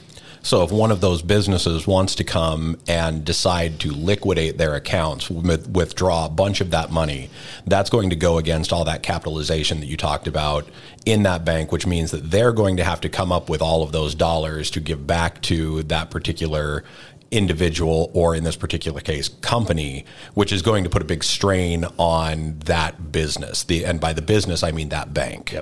So 0.43 0.63
if 0.63 0.71
one 0.71 0.91
of 0.91 1.01
those 1.01 1.21
businesses 1.21 1.85
wants 1.85 2.15
to 2.15 2.23
come 2.23 2.77
and 2.87 3.25
decide 3.25 3.81
to 3.81 3.91
liquidate 3.91 4.57
their 4.57 4.75
accounts, 4.75 5.29
withdraw 5.29 6.25
a 6.25 6.29
bunch 6.29 6.61
of 6.61 6.71
that 6.71 6.89
money, 6.89 7.29
that's 7.65 7.89
going 7.89 8.11
to 8.11 8.15
go 8.15 8.37
against 8.37 8.71
all 8.71 8.85
that 8.85 9.03
capitalization 9.03 9.81
that 9.81 9.87
you 9.87 9.97
talked 9.97 10.25
about 10.25 10.65
in 11.05 11.23
that 11.23 11.43
bank, 11.43 11.73
which 11.73 11.85
means 11.85 12.11
that 12.11 12.31
they're 12.31 12.53
going 12.53 12.77
to 12.77 12.83
have 12.85 13.01
to 13.01 13.09
come 13.09 13.31
up 13.31 13.49
with 13.49 13.61
all 13.61 13.83
of 13.83 13.91
those 13.91 14.15
dollars 14.15 14.71
to 14.71 14.79
give 14.79 15.05
back 15.05 15.41
to 15.41 15.83
that 15.83 16.11
particular 16.11 16.85
individual 17.31 18.09
or 18.13 18.35
in 18.35 18.43
this 18.43 18.55
particular 18.55 19.01
case 19.01 19.27
company 19.27 20.05
which 20.33 20.51
is 20.51 20.61
going 20.61 20.83
to 20.83 20.89
put 20.89 21.01
a 21.01 21.05
big 21.05 21.23
strain 21.23 21.85
on 21.97 22.57
that 22.59 23.11
business. 23.11 23.63
The 23.63 23.85
and 23.85 23.99
by 23.99 24.13
the 24.13 24.21
business 24.21 24.63
i 24.63 24.71
mean 24.71 24.89
that 24.89 25.13
bank. 25.13 25.55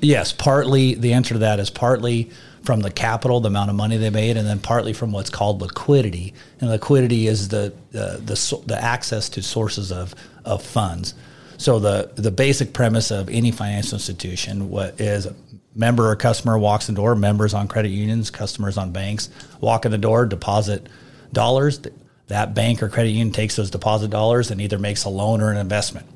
Yes 0.00 0.32
partly 0.32 0.94
the 0.94 1.12
answer 1.12 1.34
to 1.34 1.40
that 1.40 1.60
is 1.60 1.70
partly 1.70 2.30
from 2.62 2.80
the 2.80 2.90
capital 2.90 3.40
the 3.40 3.48
amount 3.48 3.70
of 3.70 3.76
money 3.76 3.96
they 3.96 4.10
made 4.10 4.36
and 4.36 4.46
then 4.46 4.60
partly 4.60 4.92
from 4.92 5.12
what's 5.12 5.30
called 5.30 5.60
liquidity. 5.60 6.32
And 6.60 6.70
liquidity 6.70 7.26
is 7.26 7.48
the 7.48 7.72
the 7.90 8.20
the, 8.24 8.62
the 8.66 8.82
access 8.82 9.28
to 9.30 9.42
sources 9.42 9.92
of 9.92 10.14
of 10.44 10.62
funds. 10.62 11.14
So 11.58 11.78
the 11.78 12.10
the 12.14 12.30
basic 12.30 12.72
premise 12.72 13.10
of 13.10 13.28
any 13.28 13.50
financial 13.50 13.94
institution 13.94 14.70
what 14.70 15.00
is 15.00 15.28
member 15.74 16.08
or 16.08 16.16
customer 16.16 16.58
walks 16.58 16.88
in 16.88 16.94
the 16.94 17.00
door 17.00 17.14
members 17.14 17.54
on 17.54 17.66
credit 17.66 17.88
unions 17.88 18.30
customers 18.30 18.76
on 18.76 18.92
banks 18.92 19.30
walk 19.60 19.84
in 19.84 19.90
the 19.90 19.98
door 19.98 20.26
deposit 20.26 20.88
dollars, 21.32 21.80
that 22.28 22.54
bank 22.54 22.82
or 22.82 22.88
credit 22.88 23.10
union 23.10 23.32
takes 23.32 23.56
those 23.56 23.70
deposit 23.70 24.10
dollars 24.10 24.50
and 24.50 24.60
either 24.60 24.78
makes 24.78 25.04
a 25.04 25.08
loan 25.08 25.40
or 25.40 25.50
an 25.50 25.56
investment. 25.56 26.06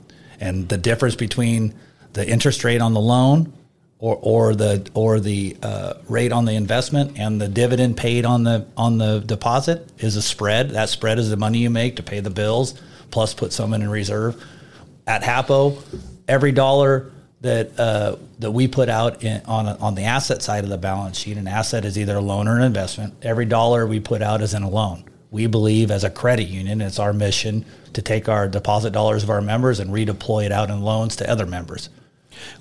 And 0.40 0.68
the 0.68 0.78
difference 0.78 1.16
between 1.16 1.74
the 2.12 2.28
interest 2.28 2.64
rate 2.64 2.80
on 2.80 2.94
the 2.94 3.00
loan 3.00 3.52
or, 3.98 4.18
or 4.20 4.54
the 4.54 4.88
or 4.94 5.20
the 5.20 5.56
uh, 5.62 5.94
rate 6.08 6.32
on 6.32 6.44
the 6.44 6.52
investment 6.52 7.18
and 7.18 7.40
the 7.40 7.48
dividend 7.48 7.96
paid 7.96 8.26
on 8.26 8.44
the 8.44 8.66
on 8.76 8.98
the 8.98 9.20
deposit 9.20 9.90
is 9.98 10.16
a 10.16 10.22
spread. 10.22 10.70
That 10.70 10.90
spread 10.90 11.18
is 11.18 11.30
the 11.30 11.36
money 11.36 11.58
you 11.58 11.70
make 11.70 11.96
to 11.96 12.02
pay 12.02 12.20
the 12.20 12.30
bills 12.30 12.80
plus 13.10 13.32
put 13.32 13.52
some 13.52 13.72
in 13.72 13.88
reserve. 13.88 14.42
At 15.06 15.22
Hapo, 15.22 15.82
every 16.28 16.52
dollar 16.52 17.10
that 17.46 17.80
uh, 17.80 18.16
that 18.38 18.50
we 18.50 18.68
put 18.68 18.88
out 18.88 19.22
in, 19.24 19.40
on 19.46 19.66
on 19.66 19.94
the 19.94 20.02
asset 20.02 20.42
side 20.42 20.64
of 20.64 20.70
the 20.70 20.78
balance 20.78 21.18
sheet, 21.18 21.36
an 21.36 21.48
asset 21.48 21.84
is 21.84 21.98
either 21.98 22.16
a 22.16 22.20
loan 22.20 22.48
or 22.48 22.56
an 22.56 22.62
investment. 22.62 23.14
Every 23.22 23.46
dollar 23.46 23.86
we 23.86 24.00
put 24.00 24.22
out 24.22 24.42
is 24.42 24.54
in 24.54 24.62
a 24.62 24.70
loan 24.70 25.04
We 25.30 25.46
believe 25.46 25.90
as 25.90 26.04
a 26.04 26.10
credit 26.10 26.48
union, 26.48 26.80
it's 26.80 26.98
our 26.98 27.12
mission 27.12 27.64
to 27.94 28.02
take 28.02 28.28
our 28.28 28.48
deposit 28.48 28.92
dollars 28.92 29.22
of 29.22 29.30
our 29.30 29.40
members 29.40 29.80
and 29.80 29.90
redeploy 29.90 30.44
it 30.46 30.52
out 30.52 30.70
in 30.70 30.82
loans 30.82 31.16
to 31.16 31.30
other 31.30 31.46
members 31.46 31.88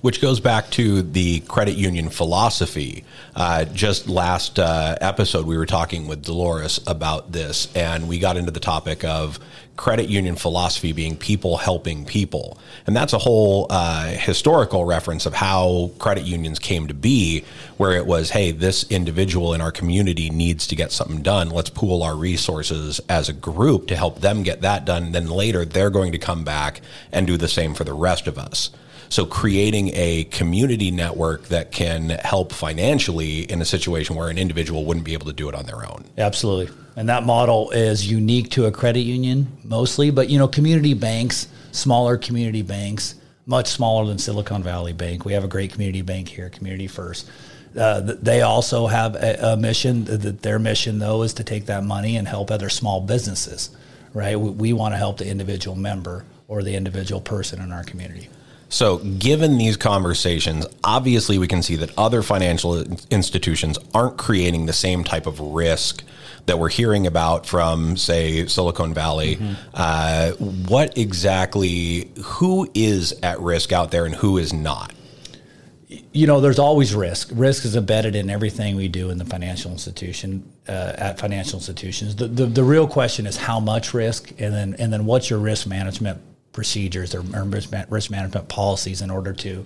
which 0.02 0.22
goes 0.22 0.40
back 0.40 0.70
to 0.72 1.02
the 1.02 1.42
credit 1.42 1.76
union 1.76 2.10
philosophy. 2.10 3.04
Uh, 3.36 3.66
just 3.66 4.08
last 4.08 4.60
uh, 4.60 4.96
episode, 5.02 5.46
we 5.46 5.58
were 5.58 5.66
talking 5.66 6.08
with 6.08 6.24
Dolores 6.24 6.80
about 6.88 7.32
this, 7.32 7.74
and 7.76 8.08
we 8.08 8.20
got 8.20 8.38
into 8.38 8.52
the 8.52 8.60
topic 8.60 9.04
of 9.04 9.40
credit 9.76 10.08
union 10.08 10.36
philosophy 10.36 10.94
being 10.94 11.18
people 11.18 11.58
helping 11.58 12.06
people. 12.06 12.58
And 12.88 12.96
that's 12.96 13.14
a 13.14 13.18
whole 13.18 13.68
uh, 13.70 14.08
historical 14.08 14.86
reference 14.86 15.26
of 15.26 15.34
how 15.34 15.92
credit 16.00 16.24
unions 16.24 16.60
came 16.60 16.88
to 16.88 16.94
be, 16.94 17.44
where 17.78 17.92
it 17.94 18.06
was, 18.06 18.30
hey, 18.30 18.52
this 18.52 18.90
individual 18.90 19.54
in 19.54 19.62
our 19.62 19.72
community 19.72 20.30
needs 20.30 20.68
to 20.68 20.76
get 20.76 20.92
something 20.92 21.22
done. 21.22 21.50
Let's 21.50 21.70
pool 21.70 22.04
our 22.04 22.16
resources 22.16 23.02
as 23.10 23.28
a 23.28 23.34
group 23.34 23.88
to 23.88 23.96
help 23.96 24.22
them 24.22 24.44
get 24.44 24.62
that 24.62 24.86
done. 24.86 25.12
Then 25.12 25.28
later, 25.28 25.66
they're 25.66 25.90
going 25.90 26.14
to 26.14 26.20
come 26.20 26.44
back 26.44 26.82
and 27.12 27.28
do 27.28 27.38
the 27.38 27.48
same 27.48 27.74
for 27.74 27.84
the 27.84 27.94
rest 27.94 28.28
of 28.28 28.38
us. 28.38 28.70
So 29.10 29.26
creating 29.26 29.92
a 29.94 30.24
community 30.26 30.90
network 30.90 31.46
that 31.50 31.72
can 31.72 32.10
help 32.10 32.52
financially 32.52 33.42
in 33.42 33.62
a 33.62 33.66
situation 33.66 34.16
where 34.16 34.30
an 34.30 34.38
individual 34.38 34.86
wouldn't 34.86 35.06
be 35.06 35.14
able 35.14 35.28
to 35.28 35.34
do 35.34 35.48
it 35.48 35.56
on 35.56 35.66
their 35.66 35.86
own. 35.86 36.06
Absolutely. 36.18 36.74
And 36.96 37.10
that 37.10 37.26
model 37.26 37.72
is 37.72 38.10
unique 38.10 38.50
to 38.52 38.66
a 38.66 38.72
credit 38.72 39.02
union 39.02 39.48
mostly, 39.64 40.12
but 40.12 40.30
you 40.30 40.38
know, 40.38 40.48
community 40.48 40.94
banks, 40.94 41.48
smaller 41.72 42.18
community 42.18 42.62
banks, 42.62 43.16
much 43.46 43.68
smaller 43.68 44.06
than 44.06 44.18
Silicon 44.18 44.64
Valley 44.64 44.94
Bank. 44.94 45.26
We 45.26 45.34
have 45.34 45.44
a 45.44 45.48
great 45.48 45.74
community 45.74 46.02
bank 46.02 46.30
here, 46.30 46.50
Community 46.50 46.88
First. 46.88 47.30
Uh, 47.78 48.00
they 48.00 48.42
also 48.42 48.88
have 48.88 49.16
a, 49.16 49.54
a 49.54 49.58
mission. 49.58 50.06
That 50.06 50.42
their 50.42 50.58
mission, 50.60 51.00
though, 51.00 51.24
is 51.24 51.34
to 51.34 51.44
take 51.44 51.66
that 51.66 51.84
money 51.84 52.16
and 52.16 52.28
help 52.28 52.50
other 52.50 52.70
small 52.70 53.02
businesses. 53.02 53.70
Right? 54.14 54.40
We, 54.40 54.50
we 54.50 54.74
want 54.74 54.94
to 54.94 54.98
help 54.98 55.18
the 55.18 55.28
individual 55.28 55.76
member 55.76 56.24
or 56.48 56.64
the 56.64 56.76
individual 56.76 57.20
person 57.20 57.62
in 57.62 57.72
our 57.72 57.84
community. 57.84 58.30
So, 58.70 58.98
given 58.98 59.58
these 59.58 59.78
conversations, 59.78 60.66
obviously 60.84 61.38
we 61.38 61.48
can 61.48 61.62
see 61.62 61.76
that 61.78 61.92
other 61.98 62.24
financial 62.24 62.82
institutions 63.12 63.78
aren't 63.94 64.18
creating 64.18 64.66
the 64.66 64.74
same 64.74 65.04
type 65.04 65.28
of 65.28 65.40
risk 65.40 66.04
that 66.48 66.60
we're 66.60 66.70
hearing 66.70 67.08
about 67.08 67.46
from, 67.46 67.98
say, 67.98 68.46
Silicon 68.48 68.94
Valley. 68.94 69.36
Mm-hmm. 69.36 69.54
Uh, 69.74 70.32
what 70.68 70.98
exactly, 70.98 72.12
who 72.24 72.70
is 72.74 73.14
at 73.24 73.40
risk 73.40 73.72
out 73.72 73.92
there 73.92 74.06
and 74.06 74.16
who 74.16 74.38
is 74.38 74.54
not? 74.54 74.94
You 75.88 76.28
know, 76.28 76.42
there's 76.42 76.60
always 76.60 76.96
risk. 76.96 77.30
Risk 77.34 77.66
is 77.66 77.76
embedded 77.76 78.16
in 78.16 78.30
everything 78.30 78.76
we 78.76 78.88
do 78.88 79.12
in 79.12 79.18
the 79.18 79.26
financial 79.26 79.72
institution, 79.72 80.52
uh, 80.68 80.94
at 80.98 81.20
financial 81.20 81.60
institutions. 81.60 82.16
The, 82.16 82.28
the, 82.28 82.46
the 82.48 82.64
real 82.64 82.88
question 82.88 83.28
is 83.28 83.38
how 83.38 83.60
much 83.60 83.94
risk, 83.94 84.32
and 84.40 84.54
then 84.54 84.76
and 84.80 84.92
then 84.92 85.06
what's 85.06 85.30
your 85.30 85.40
risk 85.40 85.68
management 85.68 86.20
procedures 86.56 87.14
or, 87.14 87.22
risk 87.22 88.10
management 88.10 88.48
policies 88.48 89.02
in 89.02 89.12
order 89.12 89.34
to 89.34 89.66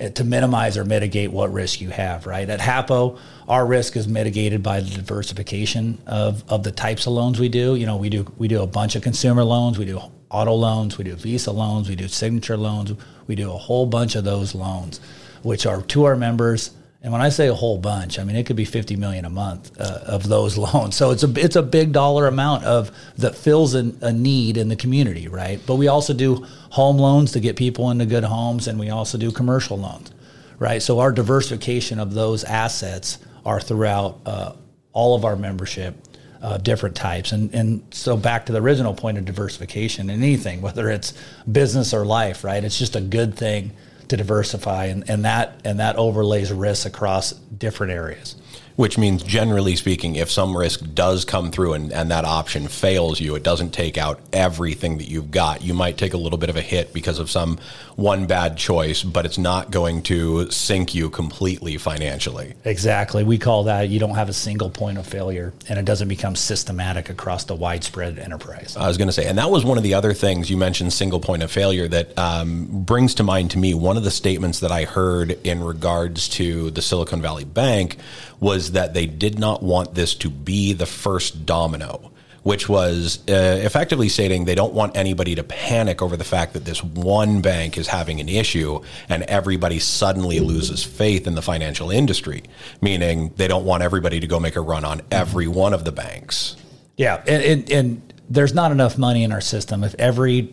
uh, 0.00 0.08
to 0.08 0.24
minimize 0.24 0.78
or 0.78 0.84
mitigate 0.84 1.30
what 1.30 1.52
risk 1.52 1.80
you 1.80 1.90
have, 1.90 2.26
right? 2.26 2.48
At 2.48 2.60
Hapo, 2.60 3.18
our 3.46 3.66
risk 3.66 3.96
is 3.96 4.08
mitigated 4.08 4.62
by 4.62 4.80
the 4.80 4.88
diversification 4.88 5.98
of, 6.06 6.44
of 6.48 6.62
the 6.62 6.72
types 6.72 7.06
of 7.06 7.12
loans 7.12 7.38
we 7.38 7.50
do. 7.50 7.74
You 7.74 7.84
know, 7.84 7.96
we 7.96 8.08
do 8.08 8.32
we 8.38 8.48
do 8.48 8.62
a 8.62 8.66
bunch 8.66 8.96
of 8.96 9.02
consumer 9.02 9.44
loans, 9.44 9.78
we 9.78 9.84
do 9.84 10.00
auto 10.30 10.54
loans, 10.54 10.96
we 10.96 11.04
do 11.04 11.14
Visa 11.14 11.50
loans, 11.50 11.88
we 11.88 11.96
do 11.96 12.08
signature 12.08 12.56
loans, 12.56 12.92
we 13.26 13.34
do 13.34 13.52
a 13.52 13.58
whole 13.58 13.84
bunch 13.84 14.14
of 14.14 14.24
those 14.24 14.54
loans, 14.54 15.00
which 15.42 15.66
are 15.66 15.82
to 15.82 16.04
our 16.04 16.16
members 16.16 16.70
and 17.02 17.12
when 17.12 17.20
I 17.20 17.30
say 17.30 17.48
a 17.48 17.54
whole 17.54 17.78
bunch, 17.78 18.20
I 18.20 18.24
mean 18.24 18.36
it 18.36 18.46
could 18.46 18.54
be 18.56 18.64
50 18.64 18.94
million 18.94 19.24
a 19.24 19.30
month 19.30 19.72
uh, 19.80 20.00
of 20.06 20.28
those 20.28 20.56
loans. 20.74 20.96
So 20.96 21.10
it's 21.10 21.24
a 21.24 21.32
it's 21.36 21.56
a 21.56 21.62
big 21.62 21.92
dollar 21.92 22.26
amount 22.28 22.64
of 22.64 22.92
that 23.18 23.34
fills 23.34 23.74
a, 23.74 23.92
a 24.00 24.12
need 24.12 24.56
in 24.56 24.68
the 24.68 24.76
community, 24.76 25.26
right? 25.26 25.60
But 25.66 25.76
we 25.76 25.88
also 25.88 26.14
do 26.14 26.46
home 26.70 26.98
loans 26.98 27.32
to 27.32 27.40
get 27.40 27.56
people 27.56 27.90
into 27.90 28.06
good 28.06 28.24
homes, 28.24 28.68
and 28.68 28.78
we 28.78 28.90
also 28.90 29.18
do 29.18 29.32
commercial 29.32 29.78
loans, 29.78 30.12
right? 30.58 30.80
So 30.80 31.00
our 31.00 31.10
diversification 31.10 31.98
of 31.98 32.14
those 32.14 32.44
assets 32.44 33.18
are 33.44 33.60
throughout 33.60 34.20
uh, 34.24 34.52
all 34.92 35.16
of 35.16 35.24
our 35.24 35.36
membership. 35.36 35.96
Uh, 36.40 36.58
different 36.58 36.96
types. 36.96 37.30
And, 37.30 37.54
and 37.54 37.84
so 37.92 38.16
back 38.16 38.46
to 38.46 38.52
the 38.52 38.60
original 38.60 38.94
point 38.94 39.16
of 39.16 39.24
diversification 39.24 40.10
in 40.10 40.20
anything, 40.24 40.60
whether 40.60 40.90
it's 40.90 41.14
business 41.52 41.94
or 41.94 42.04
life, 42.04 42.42
right? 42.42 42.64
It's 42.64 42.76
just 42.76 42.96
a 42.96 43.00
good 43.00 43.36
thing 43.36 43.70
to 44.12 44.18
diversify, 44.18 44.86
and, 44.86 45.08
and 45.08 45.24
that 45.24 45.60
and 45.64 45.80
that 45.80 45.96
overlays 45.96 46.52
risks 46.52 46.84
across 46.84 47.32
different 47.32 47.92
areas 47.92 48.36
which 48.76 48.96
means 48.96 49.22
generally 49.22 49.76
speaking, 49.76 50.16
if 50.16 50.30
some 50.30 50.56
risk 50.56 50.82
does 50.94 51.24
come 51.24 51.50
through 51.50 51.74
and, 51.74 51.92
and 51.92 52.10
that 52.10 52.24
option 52.24 52.68
fails 52.68 53.20
you, 53.20 53.34
it 53.34 53.42
doesn't 53.42 53.70
take 53.70 53.98
out 53.98 54.20
everything 54.32 54.98
that 54.98 55.08
you've 55.08 55.30
got. 55.30 55.62
You 55.62 55.74
might 55.74 55.98
take 55.98 56.14
a 56.14 56.16
little 56.16 56.38
bit 56.38 56.50
of 56.50 56.56
a 56.56 56.62
hit 56.62 56.92
because 56.92 57.18
of 57.18 57.30
some 57.30 57.58
one 57.96 58.26
bad 58.26 58.56
choice, 58.56 59.02
but 59.02 59.26
it's 59.26 59.38
not 59.38 59.70
going 59.70 60.02
to 60.02 60.50
sink 60.50 60.94
you 60.94 61.10
completely 61.10 61.76
financially. 61.76 62.54
Exactly. 62.64 63.24
We 63.24 63.38
call 63.38 63.64
that 63.64 63.88
you 63.88 63.98
don't 63.98 64.14
have 64.14 64.28
a 64.28 64.32
single 64.32 64.70
point 64.70 64.98
of 64.98 65.06
failure 65.06 65.52
and 65.68 65.78
it 65.78 65.84
doesn't 65.84 66.08
become 66.08 66.34
systematic 66.34 67.10
across 67.10 67.44
the 67.44 67.54
widespread 67.54 68.18
enterprise. 68.18 68.76
I 68.76 68.88
was 68.88 68.96
going 68.96 69.08
to 69.08 69.12
say, 69.12 69.26
and 69.26 69.38
that 69.38 69.50
was 69.50 69.64
one 69.64 69.76
of 69.76 69.84
the 69.84 69.94
other 69.94 70.14
things 70.14 70.50
you 70.50 70.56
mentioned 70.56 70.92
single 70.92 71.20
point 71.20 71.42
of 71.42 71.50
failure 71.50 71.88
that 71.88 72.18
um, 72.18 72.84
brings 72.84 73.14
to 73.14 73.22
mind 73.22 73.50
to 73.52 73.58
me 73.58 73.74
one 73.74 73.96
of 73.96 74.04
the 74.04 74.10
statements 74.10 74.60
that 74.60 74.72
I 74.72 74.84
heard 74.84 75.32
in 75.44 75.62
regards 75.62 76.28
to 76.30 76.70
the 76.70 76.82
Silicon 76.82 77.20
Valley 77.20 77.44
Bank 77.44 77.98
was 78.42 78.72
that 78.72 78.92
they 78.92 79.06
did 79.06 79.38
not 79.38 79.62
want 79.62 79.94
this 79.94 80.14
to 80.16 80.28
be 80.28 80.72
the 80.72 80.84
first 80.84 81.46
domino 81.46 82.10
which 82.42 82.68
was 82.68 83.20
uh, 83.28 83.60
effectively 83.62 84.08
stating 84.08 84.44
they 84.44 84.54
don't 84.56 84.74
want 84.74 84.96
anybody 84.96 85.36
to 85.36 85.44
panic 85.44 86.02
over 86.02 86.16
the 86.16 86.24
fact 86.24 86.54
that 86.54 86.64
this 86.64 86.82
one 86.82 87.40
bank 87.40 87.78
is 87.78 87.86
having 87.86 88.18
an 88.20 88.28
issue 88.28 88.82
and 89.08 89.22
everybody 89.24 89.78
suddenly 89.78 90.40
loses 90.40 90.82
faith 90.82 91.28
in 91.28 91.36
the 91.36 91.42
financial 91.42 91.92
industry, 91.92 92.42
meaning 92.80 93.32
they 93.36 93.46
don't 93.46 93.64
want 93.64 93.84
everybody 93.84 94.18
to 94.18 94.26
go 94.26 94.40
make 94.40 94.56
a 94.56 94.60
run 94.60 94.84
on 94.84 95.02
every 95.12 95.46
one 95.46 95.72
of 95.72 95.84
the 95.84 95.92
banks. 95.92 96.56
Yeah, 96.96 97.22
and, 97.28 97.44
and, 97.44 97.70
and 97.70 98.12
there's 98.28 98.54
not 98.54 98.72
enough 98.72 98.98
money 98.98 99.22
in 99.22 99.30
our 99.30 99.40
system. 99.40 99.84
If 99.84 99.94
every 99.94 100.52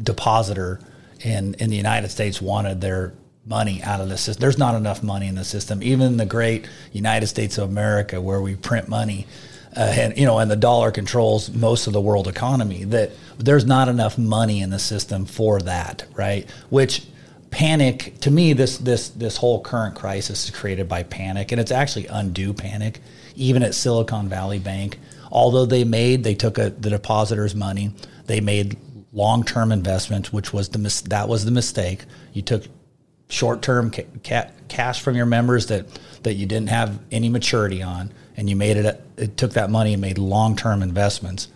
depositor 0.00 0.80
in 1.24 1.54
in 1.54 1.70
the 1.70 1.76
United 1.76 2.08
States 2.10 2.40
wanted 2.40 2.80
their 2.80 3.12
money 3.50 3.82
out 3.82 4.00
of 4.00 4.08
the 4.08 4.16
system. 4.16 4.40
There's 4.40 4.56
not 4.56 4.76
enough 4.76 5.02
money 5.02 5.26
in 5.26 5.34
the 5.34 5.44
system. 5.44 5.82
Even 5.82 6.16
the 6.16 6.24
great 6.24 6.66
United 6.92 7.26
States 7.26 7.58
of 7.58 7.68
America, 7.68 8.20
where 8.20 8.40
we 8.40 8.54
print 8.54 8.88
money, 8.88 9.26
uh, 9.76 9.80
and 9.80 10.16
you 10.16 10.24
know, 10.24 10.38
and 10.38 10.50
the 10.50 10.56
dollar 10.56 10.90
controls 10.90 11.50
most 11.50 11.86
of 11.86 11.92
the 11.92 12.00
world 12.00 12.28
economy. 12.28 12.84
That 12.84 13.10
there's 13.38 13.66
not 13.66 13.88
enough 13.88 14.16
money 14.16 14.60
in 14.60 14.70
the 14.70 14.78
system 14.78 15.26
for 15.26 15.60
that, 15.62 16.06
right? 16.14 16.48
Which 16.70 17.06
panic 17.50 18.18
to 18.20 18.30
me, 18.30 18.52
this 18.52 18.78
this 18.78 19.10
this 19.10 19.36
whole 19.36 19.60
current 19.60 19.96
crisis 19.96 20.44
is 20.44 20.50
created 20.50 20.88
by 20.88 21.02
panic, 21.02 21.52
and 21.52 21.60
it's 21.60 21.72
actually 21.72 22.06
undue 22.06 22.54
panic. 22.54 23.00
Even 23.36 23.62
at 23.62 23.74
Silicon 23.74 24.28
Valley 24.28 24.58
Bank, 24.58 24.98
although 25.30 25.66
they 25.66 25.84
made 25.84 26.24
they 26.24 26.34
took 26.34 26.58
a, 26.58 26.70
the 26.70 26.90
depositors' 26.90 27.54
money, 27.54 27.92
they 28.26 28.40
made 28.40 28.76
long-term 29.12 29.72
investments, 29.72 30.32
which 30.32 30.52
was 30.52 30.68
the 30.68 30.78
mis- 30.78 31.00
that 31.02 31.28
was 31.28 31.44
the 31.44 31.50
mistake. 31.50 32.04
You 32.32 32.42
took 32.42 32.64
short-term 33.30 33.90
ca- 33.90 34.06
ca- 34.24 34.50
cash 34.68 35.00
from 35.00 35.16
your 35.16 35.26
members 35.26 35.66
that 35.66 35.86
that 36.22 36.34
you 36.34 36.44
didn't 36.44 36.68
have 36.68 36.98
any 37.10 37.30
maturity 37.30 37.82
on, 37.82 38.12
and 38.36 38.50
you 38.50 38.56
made 38.56 38.76
it. 38.76 39.02
It 39.16 39.36
took 39.38 39.52
that 39.54 39.70
money 39.70 39.94
and 39.94 40.02
made 40.02 40.18
long-term 40.18 40.82
investments. 40.82 41.48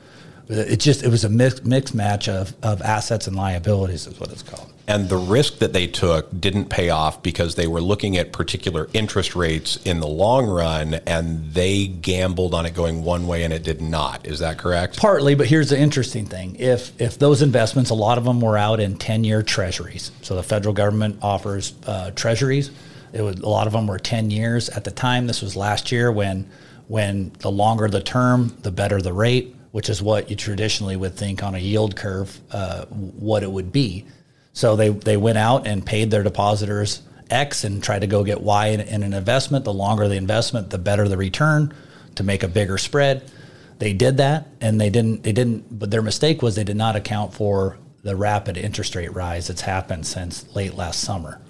It 0.48 0.76
just 0.76 1.02
it 1.02 1.08
was 1.08 1.24
a 1.24 1.28
mix, 1.28 1.62
mixed 1.64 1.94
match 1.94 2.28
of 2.28 2.54
of 2.62 2.82
assets 2.82 3.26
and 3.26 3.36
liabilities, 3.36 4.06
is 4.06 4.20
what 4.20 4.30
it's 4.30 4.42
called. 4.42 4.70
And 4.86 5.08
the 5.08 5.16
risk 5.16 5.58
that 5.58 5.72
they 5.72 5.86
took 5.86 6.28
didn't 6.38 6.66
pay 6.66 6.90
off 6.90 7.22
because 7.22 7.54
they 7.54 7.66
were 7.66 7.80
looking 7.80 8.18
at 8.18 8.32
particular 8.32 8.88
interest 8.92 9.34
rates 9.34 9.78
in 9.84 10.00
the 10.00 10.06
long 10.06 10.46
run 10.46 10.94
and 11.06 11.54
they 11.54 11.86
gambled 11.86 12.52
on 12.52 12.66
it 12.66 12.74
going 12.74 13.02
one 13.02 13.26
way 13.26 13.44
and 13.44 13.52
it 13.52 13.62
did 13.62 13.80
not. 13.80 14.26
Is 14.26 14.40
that 14.40 14.58
correct? 14.58 14.98
Partly 14.98 15.34
but 15.34 15.46
here's 15.46 15.70
the 15.70 15.78
interesting 15.78 16.26
thing. 16.26 16.56
If 16.58 17.00
if 17.00 17.18
those 17.18 17.40
investments 17.40 17.88
a 17.88 17.94
lot 17.94 18.18
of 18.18 18.24
them 18.24 18.42
were 18.42 18.58
out 18.58 18.78
in 18.78 18.98
10 18.98 19.24
year 19.24 19.42
treasuries. 19.42 20.10
So 20.20 20.36
the 20.36 20.42
federal 20.42 20.74
government 20.74 21.20
offers 21.22 21.74
uh, 21.86 22.10
treasuries. 22.10 22.70
It 23.14 23.22
was 23.22 23.40
a 23.40 23.48
lot 23.48 23.66
of 23.66 23.72
them 23.72 23.86
were 23.86 23.98
10 23.98 24.30
years. 24.30 24.68
At 24.68 24.84
the 24.84 24.90
time 24.90 25.26
this 25.26 25.40
was 25.40 25.56
last 25.56 25.92
year 25.92 26.12
when 26.12 26.50
when 26.88 27.32
the 27.38 27.50
longer 27.50 27.88
the 27.88 28.02
term 28.02 28.54
the 28.60 28.70
better 28.70 29.00
the 29.00 29.14
rate 29.14 29.56
which 29.74 29.88
is 29.88 30.00
what 30.00 30.30
you 30.30 30.36
traditionally 30.36 30.94
would 30.94 31.14
think 31.14 31.42
on 31.42 31.54
a 31.54 31.58
yield 31.58 31.96
curve 31.96 32.40
uh, 32.52 32.84
what 32.86 33.42
it 33.42 33.50
would 33.50 33.72
be 33.72 34.06
so 34.54 34.76
they, 34.76 34.90
they 34.90 35.16
went 35.16 35.36
out 35.36 35.66
and 35.66 35.84
paid 35.84 36.10
their 36.10 36.22
depositors 36.22 37.02
X 37.28 37.64
and 37.64 37.82
tried 37.82 38.00
to 38.00 38.06
go 38.06 38.22
get 38.22 38.40
Y 38.40 38.68
in, 38.68 38.80
in, 38.80 39.02
an 39.02 39.12
investment. 39.12 39.64
The 39.64 39.72
longer 39.72 40.06
the 40.08 40.14
investment, 40.14 40.70
the 40.70 40.78
better 40.78 41.08
the 41.08 41.16
return 41.16 41.74
to 42.14 42.22
make 42.22 42.44
a 42.44 42.48
bigger 42.48 42.78
spread. 42.78 43.30
They 43.80 43.92
did 43.92 44.18
that 44.18 44.46
and 44.60 44.80
they 44.80 44.90
didn't, 44.90 45.24
they 45.24 45.32
didn't, 45.32 45.76
but 45.76 45.90
their 45.90 46.02
mistake 46.02 46.40
was 46.40 46.54
they 46.54 46.64
did 46.64 46.76
not 46.76 46.94
account 46.94 47.34
for 47.34 47.78
the 48.04 48.14
rapid 48.14 48.56
interest 48.56 48.94
rate 48.94 49.12
rise 49.12 49.48
that's 49.48 49.62
happened 49.62 50.06
since 50.06 50.54
late 50.54 50.74
last 50.74 51.00
summer. 51.00 51.40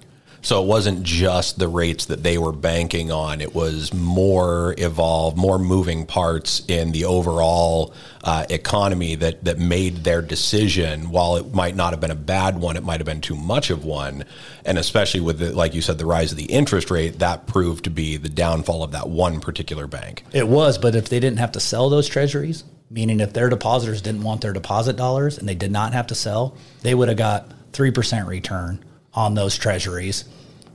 So 0.45 0.63
it 0.63 0.67
wasn't 0.67 1.05
just 1.05 1.59
the 1.59 1.69
rates 1.69 2.05
that 2.07 2.23
they 2.23 2.37
were 2.37 2.53
banking 2.53 3.11
on. 3.11 3.41
It 3.41 3.55
was 3.55 3.95
more 3.95 4.75
evolved, 4.77 5.39
more 5.39 5.59
moving 5.59 6.05
parts 6.05 6.63
in 6.69 6.93
the 6.93 7.07
overall 7.07 7.95
uh, 8.23 8.45
economy 8.51 9.15
that 9.15 9.43
that 9.45 9.59
made 9.59 10.05
their 10.05 10.21
decision. 10.21 11.09
While 11.09 11.37
it 11.37 11.55
might 11.55 11.75
not 11.75 11.95
have 11.95 12.01
been 12.01 12.11
a 12.11 12.15
bad 12.15 12.61
one, 12.61 12.77
it 12.77 12.85
might 12.85 13.01
have 13.01 13.07
been 13.07 13.23
too 13.23 13.37
much 13.37 13.71
of 13.71 13.87
one. 13.87 14.27
And 14.67 14.77
especially 14.77 15.21
with 15.21 15.39
the, 15.39 15.53
like 15.53 15.73
you 15.73 15.81
said, 15.81 15.97
the 15.97 16.05
rise 16.05 16.31
of 16.31 16.37
the 16.37 16.45
interest 16.45 16.91
rate, 16.91 17.21
that 17.21 17.47
proved 17.47 17.85
to 17.85 17.91
be 17.91 18.19
the 18.19 18.29
downfall 18.29 18.83
of 18.83 18.93
that 18.93 19.09
one 19.09 19.41
particular 19.41 19.87
bank. 19.87 20.25
It 20.35 20.47
was, 20.47 20.77
but 20.77 20.95
if 20.95 21.09
they 21.09 21.21
didn't 21.21 21.39
have 21.39 21.53
to 21.53 21.61
sell 21.61 21.89
those 21.89 22.07
treasuries, 22.07 22.65
meaning 22.91 23.21
if 23.21 23.33
their 23.33 23.49
depositors 23.49 24.03
didn't 24.03 24.23
want 24.23 24.43
their 24.43 24.53
deposit 24.53 24.97
dollars 24.97 25.39
and 25.39 25.49
they 25.49 25.55
did 25.55 25.73
not 25.73 25.95
have 25.95 26.09
to 26.09 26.15
sell, 26.15 26.55
they 26.83 26.95
would 26.95 27.09
have 27.09 27.17
got 27.17 27.51
three 27.73 27.91
percent 27.91 28.29
return 28.29 28.85
on 29.15 29.35
those 29.35 29.57
treasuries 29.57 30.25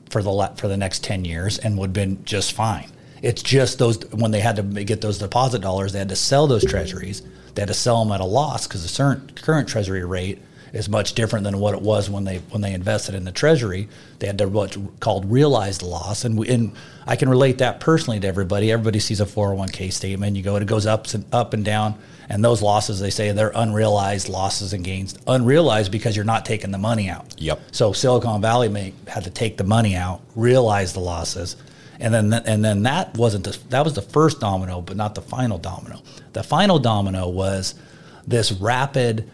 for 0.09 0.23
the 0.23 0.51
for 0.55 0.67
the 0.67 0.77
next 0.77 1.03
10 1.03 1.25
years 1.25 1.57
and 1.57 1.77
would 1.77 1.89
have 1.89 1.93
been 1.93 2.23
just 2.25 2.53
fine. 2.53 2.89
It's 3.21 3.43
just 3.43 3.79
those 3.79 3.99
when 4.11 4.31
they 4.31 4.39
had 4.39 4.55
to 4.55 4.63
get 4.63 5.01
those 5.01 5.17
deposit 5.17 5.61
dollars, 5.61 5.93
they 5.93 5.99
had 5.99 6.09
to 6.09 6.15
sell 6.15 6.47
those 6.47 6.65
treasuries. 6.65 7.21
They 7.53 7.61
had 7.61 7.67
to 7.67 7.73
sell 7.73 8.03
them 8.03 8.13
at 8.13 8.21
a 8.21 8.25
loss 8.25 8.67
because 8.67 8.89
the 8.89 8.95
current, 8.95 9.41
current 9.41 9.67
treasury 9.67 10.05
rate 10.05 10.41
is 10.73 10.89
much 10.89 11.13
different 11.13 11.43
than 11.43 11.59
what 11.59 11.73
it 11.73 11.81
was 11.81 12.09
when 12.09 12.23
they 12.23 12.37
when 12.49 12.61
they 12.61 12.73
invested 12.73 13.15
in 13.15 13.23
the 13.23 13.31
treasury. 13.31 13.87
They 14.19 14.27
had 14.27 14.39
what's 14.41 14.77
called 14.99 15.31
realized 15.31 15.81
loss, 15.81 16.25
and 16.25 16.37
we, 16.37 16.49
and 16.49 16.73
I 17.07 17.15
can 17.15 17.29
relate 17.29 17.57
that 17.59 17.79
personally 17.79 18.19
to 18.19 18.27
everybody. 18.27 18.71
Everybody 18.71 18.99
sees 18.99 19.21
a 19.21 19.25
401k 19.25 19.91
statement. 19.91 20.35
You 20.35 20.43
go, 20.43 20.55
it 20.55 20.65
goes 20.65 20.85
up 20.85 21.13
and 21.13 21.25
up 21.33 21.53
and 21.53 21.65
down 21.65 21.95
and 22.29 22.45
those 22.45 22.61
losses, 22.61 22.99
they 22.99 23.09
say 23.09 23.31
they're 23.31 23.51
unrealized 23.55 24.29
losses 24.29 24.73
and 24.73 24.85
gains. 24.85 25.17
Unrealized 25.25 25.91
because 25.91 26.15
you're 26.15 26.25
not 26.25 26.45
taking 26.45 26.69
the 26.69 26.77
money 26.77 27.09
out. 27.09 27.25
Yep. 27.39 27.59
So 27.71 27.91
Silicon 27.91 28.39
Valley 28.39 28.69
may, 28.69 28.93
had 29.07 29.23
to 29.23 29.31
take 29.31 29.57
the 29.57 29.63
money 29.63 29.95
out, 29.95 30.21
realize 30.35 30.93
the 30.93 30.99
losses, 30.99 31.55
and 31.99 32.13
then 32.13 32.31
and 32.31 32.63
then 32.63 32.83
that 32.83 33.17
wasn't 33.17 33.43
the, 33.43 33.57
that 33.69 33.83
was 33.83 33.93
the 33.93 34.01
first 34.01 34.39
domino, 34.39 34.79
but 34.79 34.95
not 34.95 35.15
the 35.15 35.21
final 35.21 35.57
domino. 35.57 36.01
The 36.31 36.43
final 36.43 36.77
domino 36.79 37.27
was 37.27 37.73
this 38.27 38.51
rapid, 38.51 39.29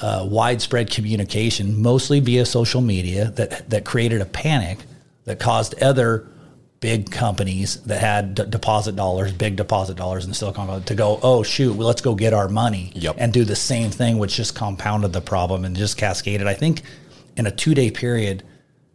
uh, 0.00 0.26
widespread 0.28 0.90
communication, 0.90 1.80
mostly 1.80 2.20
via 2.20 2.46
social 2.46 2.80
media, 2.80 3.30
that 3.32 3.68
that 3.70 3.84
created 3.84 4.20
a 4.20 4.26
panic 4.26 4.78
that 5.24 5.38
caused 5.38 5.80
other 5.82 6.26
big 6.80 7.10
companies 7.10 7.76
that 7.82 8.00
had 8.00 8.34
d- 8.34 8.44
deposit 8.48 8.96
dollars, 8.96 9.32
big 9.32 9.56
deposit 9.56 9.96
dollars 9.96 10.24
in 10.24 10.32
Silicon 10.32 10.66
Valley 10.66 10.82
to 10.82 10.94
go, 10.94 11.20
oh 11.22 11.42
shoot, 11.42 11.76
well, 11.76 11.86
let's 11.86 12.00
go 12.00 12.14
get 12.14 12.32
our 12.32 12.48
money 12.48 12.90
yep. 12.94 13.16
and 13.18 13.32
do 13.32 13.44
the 13.44 13.56
same 13.56 13.90
thing, 13.90 14.18
which 14.18 14.34
just 14.34 14.54
compounded 14.54 15.12
the 15.12 15.20
problem 15.20 15.64
and 15.64 15.76
just 15.76 15.98
cascaded. 15.98 16.46
I 16.46 16.54
think 16.54 16.82
in 17.36 17.46
a 17.46 17.50
two 17.50 17.74
day 17.74 17.90
period, 17.90 18.42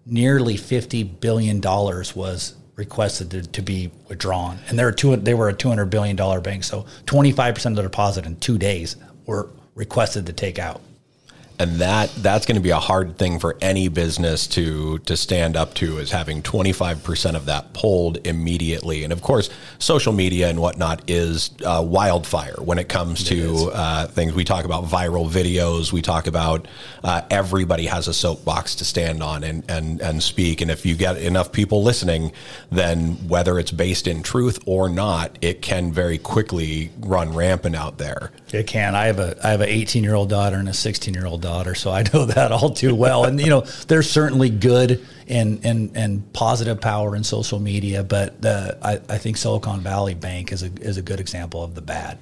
nearly 0.06 0.58
fifty 0.58 1.04
billion 1.04 1.60
dollars 1.60 2.16
was 2.16 2.56
requested 2.76 3.32
to, 3.32 3.42
to, 3.44 3.62
be 3.62 3.92
withdrawn, 4.10 4.60
and 4.68 4.78
they 4.78 4.84
were 4.84 4.92
two, 4.92 5.16
they 5.16 5.34
were 5.34 5.50
a 5.50 5.54
two 5.54 5.70
hundred 5.70 5.86
billion 5.86 6.16
dollar 6.16 6.42
bank, 6.42 6.64
so 6.64 6.86
twenty 7.06 7.32
five 7.32 7.54
percent 7.54 7.74
of 7.74 7.78
the 7.78 7.84
deposit 7.84 8.26
in 8.26 8.36
two 8.38 8.58
days 8.58 8.96
were 9.28 9.50
requested 9.76 10.26
to 10.26 10.34
take 10.34 10.58
out 10.58 10.82
and 11.60 11.78
that 11.78 12.14
that's 12.18 12.46
going 12.46 12.56
to 12.56 12.62
be 12.62 12.70
a 12.70 12.80
hard 12.80 13.18
thing 13.18 13.40
for 13.40 13.58
any 13.62 13.88
business 13.88 14.48
to 14.48 15.00
to 15.00 15.16
stand 15.16 15.56
up 15.56 15.74
to 15.76 15.98
is 15.98 16.12
having 16.12 16.42
25% 16.42 17.36
of 17.36 17.46
that 17.46 17.74
pulled 17.74 18.26
immediately. 18.28 19.04
And 19.04 19.14
of 19.14 19.22
course 19.22 19.50
social 19.80 20.14
media 20.14 20.50
and 20.50 20.60
whatnot 20.60 21.10
is 21.10 21.52
uh, 21.66 21.84
wildfire 21.86 22.56
when 22.60 22.80
it 22.80 22.90
comes 22.90 23.22
it 23.22 23.36
to 23.36 23.72
uh, 23.74 24.08
things. 24.08 24.34
We 24.34 24.44
talk 24.44 24.66
about 24.66 24.86
viral 24.86 25.30
videos. 25.30 25.92
We 25.92 26.02
talk 26.02 26.28
about 26.28 26.68
uh, 27.04 27.22
everybody 27.30 27.86
has 27.86 28.08
a 28.08 28.14
soapbox 28.14 28.76
to 28.76 28.86
stand 28.86 29.24
on 29.24 29.44
and, 29.44 29.64
and 29.70 30.02
and 30.02 30.22
speak. 30.22 30.62
And 30.62 30.70
if 30.70 30.86
you 30.86 30.96
get 30.96 31.18
enough 31.18 31.52
people 31.52 31.84
listening 31.84 32.32
then 32.72 33.14
whether 33.28 33.60
it's 33.60 33.72
based 33.72 34.08
in 34.08 34.24
truth 34.24 34.60
or 34.66 34.90
not 34.90 35.38
it 35.42 35.62
can 35.62 35.92
very 35.92 36.18
quickly 36.18 36.92
run 37.00 37.34
rampant 37.34 37.76
out 37.76 37.98
there 37.98 38.32
it 38.56 38.68
can 38.68 38.96
i 38.96 39.06
have 39.06 39.20
a 39.20 39.38
i 39.46 39.52
have 39.52 39.62
an 39.62 39.70
18 39.70 40.04
year 40.04 40.16
old 40.16 40.30
daughter 40.30 40.58
and 40.58 40.70
a 40.70 40.74
16 40.74 41.14
year 41.14 41.26
old 41.26 41.42
daughter, 41.42 41.76
so 41.76 41.92
I 41.92 42.04
know 42.14 42.26
that 42.36 42.52
all 42.52 42.70
too 42.70 42.94
well. 42.94 43.26
And 43.26 43.40
you 43.40 43.50
know, 43.50 43.62
there's 43.88 44.10
certainly 44.10 44.50
good 44.50 45.06
and 45.28 45.66
and 45.66 45.96
and 45.96 46.34
positive 46.34 46.80
power 46.80 47.16
in 47.16 47.24
social 47.24 47.60
media, 47.60 48.04
but 48.04 48.42
the, 48.42 48.78
I, 48.82 48.94
I 49.10 49.18
think 49.18 49.38
Silicon 49.38 49.82
Valley 49.82 50.14
Bank 50.14 50.52
is 50.52 50.64
a 50.64 50.72
is 50.82 50.98
a 50.98 51.02
good 51.02 51.20
example 51.20 51.64
of 51.64 51.76
the 51.76 51.82
bad. 51.82 52.18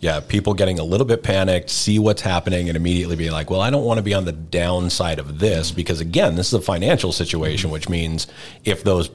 Yeah, 0.00 0.20
people 0.20 0.52
getting 0.52 0.78
a 0.78 0.84
little 0.84 1.06
bit 1.06 1.22
panicked, 1.22 1.70
see 1.70 1.98
what's 1.98 2.20
happening, 2.20 2.68
and 2.68 2.76
immediately 2.76 3.16
being 3.16 3.32
like, 3.32 3.48
"Well, 3.48 3.62
I 3.62 3.70
don't 3.70 3.84
want 3.84 3.96
to 3.96 4.02
be 4.02 4.12
on 4.12 4.26
the 4.26 4.32
downside 4.32 5.18
of 5.18 5.38
this 5.38 5.72
because 5.72 6.00
again, 6.00 6.34
this 6.36 6.48
is 6.48 6.54
a 6.54 6.60
financial 6.60 7.12
situation, 7.12 7.70
which 7.70 7.88
means 7.88 8.26
if 8.64 8.84
those 8.84 9.08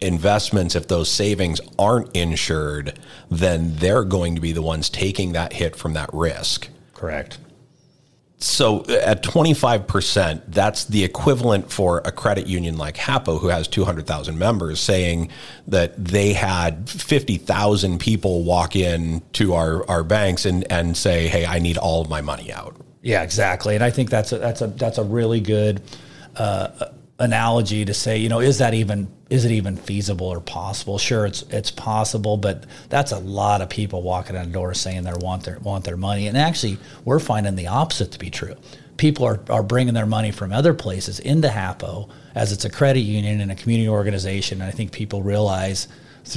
investments, 0.00 0.74
if 0.74 0.88
those 0.88 1.10
savings 1.10 1.60
aren't 1.78 2.14
insured, 2.16 2.98
then 3.30 3.76
they're 3.76 4.04
going 4.04 4.34
to 4.34 4.40
be 4.40 4.52
the 4.52 4.62
ones 4.62 4.88
taking 4.90 5.32
that 5.32 5.52
hit 5.52 5.76
from 5.76 5.94
that 5.94 6.10
risk." 6.12 6.68
Correct. 6.94 7.38
So 8.42 8.86
at 8.86 9.22
25%, 9.22 10.42
that's 10.48 10.86
the 10.86 11.04
equivalent 11.04 11.70
for 11.70 11.98
a 12.06 12.10
credit 12.10 12.46
union 12.46 12.78
like 12.78 12.96
Hapo, 12.96 13.38
who 13.38 13.48
has 13.48 13.68
200,000 13.68 14.38
members, 14.38 14.80
saying 14.80 15.28
that 15.68 16.02
they 16.02 16.32
had 16.32 16.88
50,000 16.88 18.00
people 18.00 18.42
walk 18.42 18.76
in 18.76 19.20
to 19.34 19.52
our, 19.52 19.86
our 19.90 20.02
banks 20.02 20.46
and, 20.46 20.64
and 20.72 20.96
say, 20.96 21.28
hey, 21.28 21.44
I 21.44 21.58
need 21.58 21.76
all 21.76 22.00
of 22.00 22.08
my 22.08 22.22
money 22.22 22.50
out. 22.50 22.76
Yeah, 23.02 23.22
exactly. 23.22 23.74
And 23.74 23.84
I 23.84 23.90
think 23.90 24.08
that's 24.08 24.32
a, 24.32 24.38
that's 24.38 24.62
a, 24.62 24.68
that's 24.68 24.96
a 24.96 25.04
really 25.04 25.40
good 25.40 25.82
uh, 26.36 26.86
analogy 27.20 27.84
to 27.84 27.94
say, 27.94 28.16
you 28.16 28.28
know, 28.28 28.40
is 28.40 28.58
that 28.58 28.74
even 28.74 29.08
is 29.28 29.44
it 29.44 29.52
even 29.52 29.76
feasible 29.76 30.26
or 30.26 30.40
possible? 30.40 30.98
Sure, 30.98 31.26
it's 31.26 31.42
it's 31.50 31.70
possible, 31.70 32.36
but 32.36 32.64
that's 32.88 33.12
a 33.12 33.18
lot 33.18 33.60
of 33.60 33.68
people 33.68 34.02
walking 34.02 34.34
in 34.34 34.46
the 34.46 34.52
door 34.52 34.74
saying 34.74 35.04
they 35.04 35.12
want 35.20 35.44
their 35.44 35.60
want 35.60 35.84
their 35.84 35.96
money, 35.96 36.26
and 36.26 36.36
actually, 36.36 36.78
we're 37.04 37.20
finding 37.20 37.54
the 37.54 37.68
opposite 37.68 38.10
to 38.12 38.18
be 38.18 38.30
true. 38.30 38.56
People 38.96 39.24
are, 39.24 39.40
are 39.48 39.62
bringing 39.62 39.94
their 39.94 40.06
money 40.06 40.30
from 40.30 40.52
other 40.52 40.74
places 40.74 41.20
into 41.20 41.48
Hapo 41.48 42.10
as 42.34 42.52
it's 42.52 42.66
a 42.66 42.70
credit 42.70 43.00
union 43.00 43.40
and 43.40 43.50
a 43.50 43.54
community 43.54 43.88
organization. 43.88 44.60
And 44.60 44.68
I 44.68 44.72
think 44.72 44.92
people 44.92 45.22
realize 45.22 45.88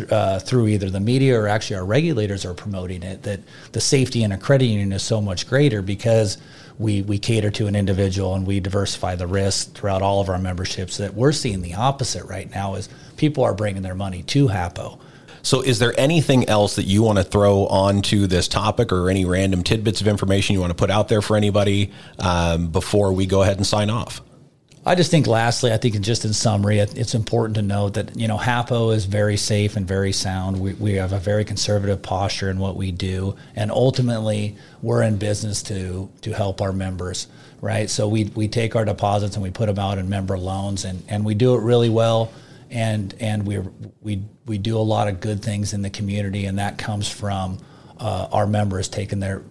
uh, 0.10 0.40
through 0.40 0.68
either 0.68 0.90
the 0.90 1.00
media 1.00 1.38
or 1.38 1.48
actually 1.48 1.76
our 1.76 1.86
regulators 1.86 2.46
are 2.46 2.54
promoting 2.54 3.04
it 3.04 3.24
that 3.24 3.42
the 3.74 3.82
safety 3.82 4.24
in 4.24 4.32
a 4.32 4.38
credit 4.38 4.66
union 4.66 4.94
is 4.94 5.04
so 5.04 5.22
much 5.22 5.48
greater 5.48 5.82
because 5.82 6.38
we 6.80 7.02
we 7.02 7.20
cater 7.20 7.52
to 7.52 7.68
an 7.68 7.76
individual 7.76 8.36
and 8.36 8.46
we 8.46 8.60
diversify 8.60 9.16
the 9.16 9.28
risk 9.28 9.74
throughout 9.74 10.02
all 10.02 10.22
of 10.22 10.30
our 10.30 10.40
memberships. 10.40 10.98
That 10.98 11.14
we're 11.14 11.32
seeing 11.32 11.62
the 11.62 11.76
opposite 11.76 12.26
right 12.26 12.50
now 12.54 12.76
is 12.76 12.90
people 13.18 13.44
are 13.44 13.54
bringing 13.54 13.82
their 13.82 13.96
money 13.96 14.24
to 14.24 14.48
Hapo. 14.48 15.00
So, 15.46 15.62
is 15.62 15.80
there 15.80 15.94
anything 16.00 16.48
else 16.48 16.78
that 16.78 16.84
you 16.84 17.04
want 17.04 17.18
to 17.18 17.24
throw 17.24 17.68
onto 17.68 18.28
this 18.28 18.48
topic, 18.48 18.94
or 18.94 19.10
any 19.10 19.26
random 19.26 19.62
tidbits 19.62 20.00
of 20.00 20.08
information 20.08 20.54
you 20.54 20.62
want 20.62 20.72
to 20.72 20.76
put 20.76 20.90
out 20.90 21.10
there 21.10 21.22
for 21.22 21.36
anybody 21.36 21.92
um, 22.18 22.68
before 22.68 23.12
we 23.12 23.26
go 23.26 23.42
ahead 23.42 23.58
and 23.58 23.68
sign 23.68 23.90
off? 23.90 24.22
I 24.86 24.96
just 24.96 25.12
think, 25.12 25.28
lastly, 25.28 25.72
I 25.72 25.78
think 25.78 26.00
just 26.02 26.26
in 26.26 26.34
summary, 26.34 26.80
it's 26.80 27.16
important 27.16 27.56
to 27.56 27.62
note 27.62 27.94
that 27.94 28.18
you 28.18 28.28
know 28.28 28.38
Hapo 28.38 28.94
is 28.94 29.06
very 29.06 29.38
safe 29.38 29.78
and 29.78 29.88
very 29.88 30.12
sound. 30.12 30.60
We, 30.60 30.74
we 30.74 30.94
have 30.96 31.14
a 31.14 31.20
very 31.20 31.46
conservative 31.46 32.02
posture 32.02 32.50
in 32.50 32.60
what 32.60 32.76
we 32.76 32.92
do, 32.92 33.38
and 33.56 33.72
ultimately, 33.72 34.58
we're 34.82 35.04
in 35.04 35.16
business 35.16 35.64
to 35.64 36.10
to 36.22 36.34
help 36.34 36.62
our 36.62 36.74
members, 36.74 37.28
right? 37.62 37.90
So 37.90 38.10
we 38.10 38.26
we 38.36 38.50
take 38.50 38.76
our 38.76 38.84
deposits 38.84 39.36
and 39.38 39.44
we 39.44 39.52
put 39.52 39.68
them 39.68 39.80
out 39.80 39.98
in 40.00 40.10
member 40.10 40.38
loans, 40.38 40.84
and 40.84 41.02
and 41.08 41.24
we 41.24 41.34
do 41.34 41.56
it 41.56 41.62
really 41.62 41.90
well, 41.90 42.34
and 42.70 43.16
and 43.22 43.48
we 43.48 43.60
we 44.02 44.22
we 44.46 44.58
do 44.58 44.78
a 44.78 44.80
lot 44.80 45.08
of 45.08 45.22
good 45.22 45.42
things 45.42 45.72
in 45.72 45.82
the 45.82 45.90
community, 45.90 46.46
and 46.46 46.60
that 46.60 46.78
comes 46.78 47.08
from 47.08 47.58
uh, 48.00 48.28
our 48.34 48.48
members 48.48 48.90
taking 48.90 49.22
their 49.22 49.44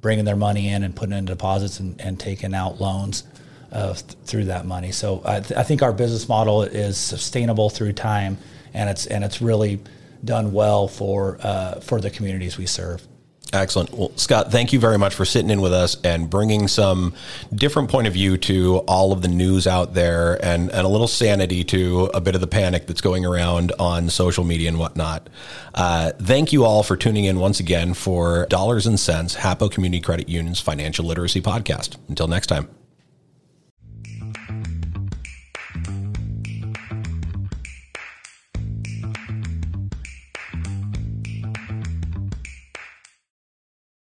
bringing 0.00 0.24
their 0.24 0.34
money 0.34 0.68
in 0.68 0.82
and 0.82 0.96
putting 0.96 1.16
in 1.16 1.26
deposits 1.26 1.78
and, 1.78 2.00
and 2.00 2.18
taking 2.18 2.54
out 2.54 2.80
loans 2.80 3.24
uh, 3.72 3.94
th- 3.94 4.04
through 4.24 4.44
that 4.44 4.66
money. 4.66 4.92
So 4.92 5.22
I, 5.24 5.40
th- 5.40 5.58
I, 5.58 5.62
think 5.62 5.82
our 5.82 5.92
business 5.92 6.28
model 6.28 6.62
is 6.62 6.98
sustainable 6.98 7.70
through 7.70 7.94
time, 7.94 8.38
and 8.74 8.90
it's 8.90 9.06
and 9.06 9.24
it's 9.24 9.40
really 9.40 9.80
done 10.24 10.52
well 10.52 10.88
for 10.88 11.38
uh, 11.42 11.80
for 11.80 12.00
the 12.00 12.10
communities 12.10 12.58
we 12.58 12.66
serve. 12.66 13.06
Excellent. 13.52 13.92
Well, 13.92 14.12
Scott, 14.16 14.50
thank 14.50 14.72
you 14.72 14.80
very 14.80 14.96
much 14.96 15.14
for 15.14 15.26
sitting 15.26 15.50
in 15.50 15.60
with 15.60 15.74
us 15.74 15.98
and 16.04 16.30
bringing 16.30 16.68
some 16.68 17.12
different 17.54 17.90
point 17.90 18.06
of 18.06 18.14
view 18.14 18.38
to 18.38 18.78
all 18.88 19.12
of 19.12 19.20
the 19.20 19.28
news 19.28 19.66
out 19.66 19.92
there 19.92 20.42
and, 20.42 20.70
and 20.70 20.86
a 20.86 20.88
little 20.88 21.06
sanity 21.06 21.62
to 21.64 22.10
a 22.14 22.20
bit 22.20 22.34
of 22.34 22.40
the 22.40 22.46
panic 22.46 22.86
that's 22.86 23.02
going 23.02 23.26
around 23.26 23.70
on 23.78 24.08
social 24.08 24.44
media 24.44 24.68
and 24.68 24.78
whatnot. 24.78 25.28
Uh, 25.74 26.12
thank 26.18 26.54
you 26.54 26.64
all 26.64 26.82
for 26.82 26.96
tuning 26.96 27.26
in 27.26 27.38
once 27.38 27.60
again 27.60 27.92
for 27.92 28.46
Dollars 28.46 28.86
and 28.86 28.98
Cents, 28.98 29.36
Hapo 29.36 29.70
Community 29.70 30.00
Credit 30.00 30.30
Union's 30.30 30.60
Financial 30.60 31.04
Literacy 31.04 31.42
Podcast. 31.42 31.98
Until 32.08 32.28
next 32.28 32.46
time. 32.46 32.70